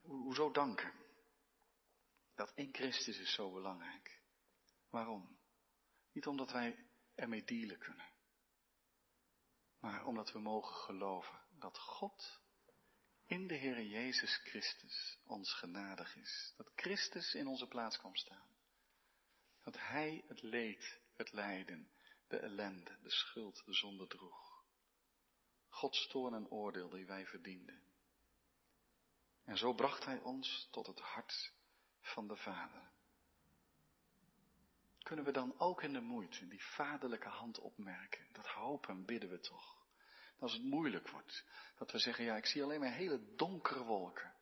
Hoezo 0.00 0.50
danken? 0.50 0.92
Dat 2.34 2.52
in 2.54 2.74
Christus 2.74 3.18
is 3.18 3.34
zo 3.34 3.52
belangrijk. 3.52 4.20
Waarom? 4.90 5.38
Niet 6.12 6.26
omdat 6.26 6.52
wij 6.52 6.86
ermee 7.14 7.44
dealen 7.44 7.78
kunnen. 7.78 8.08
Maar 9.78 10.04
omdat 10.04 10.32
we 10.32 10.38
mogen 10.38 10.74
geloven 10.74 11.40
dat 11.58 11.78
God 11.78 12.40
in 13.26 13.46
de 13.46 13.54
Heer 13.54 13.82
Jezus 13.82 14.36
Christus 14.36 15.18
ons 15.24 15.52
genadig 15.52 16.16
is. 16.16 16.52
Dat 16.56 16.72
Christus 16.74 17.34
in 17.34 17.46
onze 17.46 17.66
plaats 17.66 17.98
kwam 17.98 18.16
staan. 18.16 18.48
Dat 19.62 19.78
Hij 19.78 20.24
het 20.28 20.42
leed, 20.42 21.00
het 21.16 21.32
lijden, 21.32 21.90
de 22.28 22.38
ellende, 22.38 22.98
de 23.02 23.10
schuld, 23.10 23.64
de 23.64 23.74
zonde 23.74 24.06
droeg. 24.06 24.55
Gods 25.76 26.06
toorn 26.06 26.34
en 26.34 26.50
oordeel 26.50 26.88
die 26.88 27.06
wij 27.06 27.26
verdienden. 27.26 27.82
En 29.44 29.56
zo 29.56 29.74
bracht 29.74 30.04
Hij 30.04 30.20
ons 30.20 30.68
tot 30.70 30.86
het 30.86 31.00
hart 31.00 31.52
van 32.00 32.28
de 32.28 32.36
Vader. 32.36 32.90
Kunnen 35.02 35.24
we 35.24 35.32
dan 35.32 35.58
ook 35.58 35.82
in 35.82 35.92
de 35.92 36.00
moeite 36.00 36.48
die 36.48 36.64
vaderlijke 36.64 37.28
hand 37.28 37.58
opmerken? 37.58 38.26
Dat 38.32 38.46
hopen 38.46 39.04
bidden 39.04 39.30
we 39.30 39.40
toch. 39.40 39.86
Als 40.38 40.52
het 40.52 40.62
moeilijk 40.62 41.08
wordt, 41.08 41.44
dat 41.78 41.90
we 41.92 41.98
zeggen, 41.98 42.24
ja, 42.24 42.36
ik 42.36 42.46
zie 42.46 42.62
alleen 42.62 42.80
maar 42.80 42.92
hele 42.92 43.34
donkere 43.34 43.84
wolken. 43.84 44.34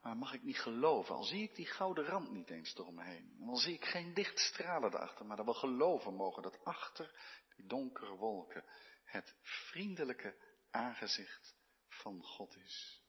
Maar 0.00 0.16
mag 0.16 0.32
ik 0.32 0.42
niet 0.42 0.60
geloven, 0.60 1.14
al 1.14 1.24
zie 1.24 1.42
ik 1.42 1.54
die 1.54 1.66
gouden 1.66 2.04
rand 2.04 2.30
niet 2.30 2.50
eens 2.50 2.74
eromheen. 2.74 3.36
En 3.40 3.48
al 3.48 3.56
zie 3.56 3.74
ik 3.74 3.84
geen 3.84 4.12
lichtstralen 4.12 4.94
erachter, 4.94 5.26
maar 5.26 5.36
dat 5.36 5.46
we 5.46 5.54
geloven 5.54 6.14
mogen 6.14 6.42
dat 6.42 6.64
achter 6.64 7.20
die 7.56 7.66
donkere 7.66 8.14
wolken 8.14 8.64
het 9.08 9.34
vriendelijke 9.42 10.36
aangezicht 10.70 11.54
van 11.88 12.22
God 12.22 12.56
is. 12.56 13.02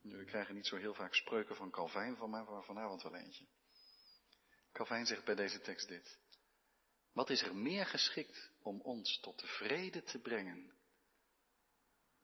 Nu, 0.00 0.16
we 0.16 0.24
krijgen 0.24 0.54
niet 0.54 0.66
zo 0.66 0.76
heel 0.76 0.94
vaak 0.94 1.14
spreuken 1.14 1.56
van 1.56 1.70
Calvijn 1.70 2.16
van 2.16 2.30
mij, 2.30 2.42
maar 2.42 2.64
vanavond 2.64 3.02
wel 3.02 3.14
eentje. 3.14 3.46
Calvijn 4.72 5.06
zegt 5.06 5.24
bij 5.24 5.34
deze 5.34 5.60
tekst 5.60 5.88
dit. 5.88 6.18
Wat 7.12 7.30
is 7.30 7.42
er 7.42 7.56
meer 7.56 7.86
geschikt 7.86 8.50
om 8.62 8.80
ons 8.80 9.20
tot 9.20 9.40
de 9.40 9.46
vrede 9.46 10.02
te 10.02 10.18
brengen, 10.18 10.76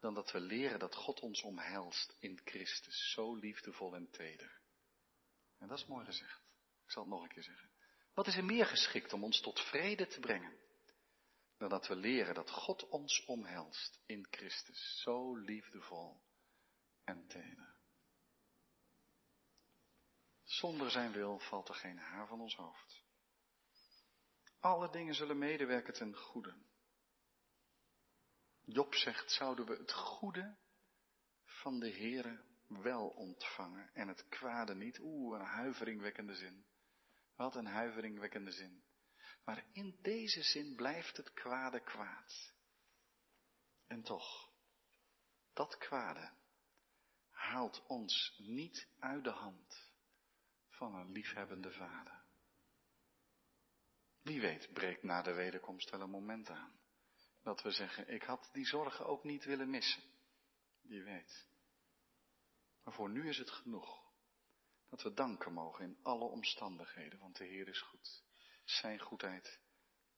dan 0.01 0.15
dat 0.15 0.31
we 0.31 0.41
leren 0.41 0.79
dat 0.79 0.95
God 0.95 1.21
ons 1.21 1.43
omhelst 1.43 2.17
in 2.19 2.41
Christus, 2.45 3.13
zo 3.13 3.35
liefdevol 3.35 3.95
en 3.95 4.11
teder. 4.11 4.61
En 5.59 5.69
dat 5.69 5.79
is 5.79 5.87
mooi 5.87 6.05
gezegd. 6.05 6.41
Ik 6.85 6.91
zal 6.91 7.03
het 7.03 7.13
nog 7.13 7.23
een 7.23 7.29
keer 7.29 7.43
zeggen. 7.43 7.71
Wat 8.15 8.27
is 8.27 8.37
er 8.37 8.45
meer 8.45 8.67
geschikt 8.67 9.13
om 9.13 9.25
ons 9.25 9.41
tot 9.41 9.61
vrede 9.61 10.07
te 10.07 10.21
brengen, 10.21 10.59
dan 11.57 11.69
dat 11.69 11.87
we 11.87 11.97
leren 11.97 12.35
dat 12.35 12.51
God 12.51 12.89
ons 12.89 13.25
omhelst 13.25 14.01
in 14.07 14.27
Christus, 14.31 15.01
zo 15.03 15.37
liefdevol 15.37 16.21
en 17.05 17.27
teder. 17.27 17.75
Zonder 20.43 20.91
zijn 20.91 21.13
wil 21.13 21.39
valt 21.39 21.69
er 21.69 21.75
geen 21.75 21.99
haar 21.99 22.27
van 22.27 22.41
ons 22.41 22.57
hoofd. 22.57 23.03
Alle 24.61 24.91
dingen 24.91 25.15
zullen 25.15 25.39
medewerken 25.39 25.95
ten 25.95 26.17
goede. 26.17 26.55
Job 28.65 28.95
zegt, 28.95 29.31
zouden 29.31 29.67
we 29.67 29.77
het 29.77 29.93
goede 29.93 30.57
van 31.45 31.79
de 31.79 31.91
Heere 31.91 32.41
wel 32.67 33.09
ontvangen 33.09 33.91
en 33.95 34.09
het 34.09 34.29
kwade 34.29 34.75
niet? 34.75 34.99
Oeh, 35.01 35.39
een 35.39 35.47
huiveringwekkende 35.47 36.35
zin. 36.35 36.65
Wat 37.37 37.55
een 37.55 37.67
huiveringwekkende 37.67 38.53
zin. 38.53 38.83
Maar 39.45 39.65
in 39.73 39.99
deze 40.03 40.43
zin 40.43 40.75
blijft 40.75 41.17
het 41.17 41.33
kwade 41.33 41.81
kwaad. 41.81 42.53
En 43.87 44.03
toch, 44.03 44.51
dat 45.53 45.79
kwade 45.79 46.33
haalt 47.31 47.85
ons 47.87 48.35
niet 48.39 48.89
uit 48.99 49.25
de 49.25 49.31
hand 49.31 49.93
van 50.69 50.95
een 50.95 51.13
liefhebbende 51.13 51.73
vader. 51.73 52.23
Wie 54.23 54.41
weet 54.41 54.73
breekt 54.73 55.03
na 55.03 55.23
de 55.23 55.33
wederkomst 55.33 55.91
wel 55.91 56.01
een 56.01 56.11
moment 56.11 56.51
aan. 56.51 56.81
Dat 57.43 57.63
we 57.63 57.71
zeggen, 57.71 58.09
ik 58.09 58.23
had 58.23 58.51
die 58.53 58.67
zorgen 58.67 59.07
ook 59.07 59.25
niet 59.25 59.45
willen 59.45 59.71
missen. 59.71 60.03
Wie 60.81 61.03
weet. 61.03 61.49
Maar 62.83 62.95
voor 62.95 63.11
nu 63.11 63.29
is 63.29 63.39
het 63.39 63.51
genoeg. 63.51 64.03
Dat 64.89 65.03
we 65.03 65.15
danken 65.15 65.53
mogen 65.53 65.85
in 65.85 65.99
alle 66.03 66.25
omstandigheden, 66.25 67.19
want 67.19 67.37
de 67.37 67.45
Heer 67.45 67.69
is 67.69 67.81
goed. 67.81 68.24
Zijn 68.65 69.01
goedheid 69.01 69.61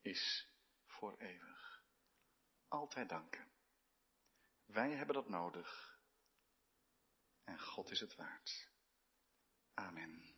is 0.01 0.49
voor 0.87 1.19
eeuwig. 1.19 1.85
Altijd 2.69 3.09
danken. 3.09 3.53
Wij 4.65 4.91
hebben 4.91 5.15
dat 5.15 5.29
nodig. 5.29 6.01
En 7.45 7.61
God 7.61 7.91
is 7.91 8.01
het 8.01 8.15
waard. 8.15 8.71
Amen. 9.75 10.36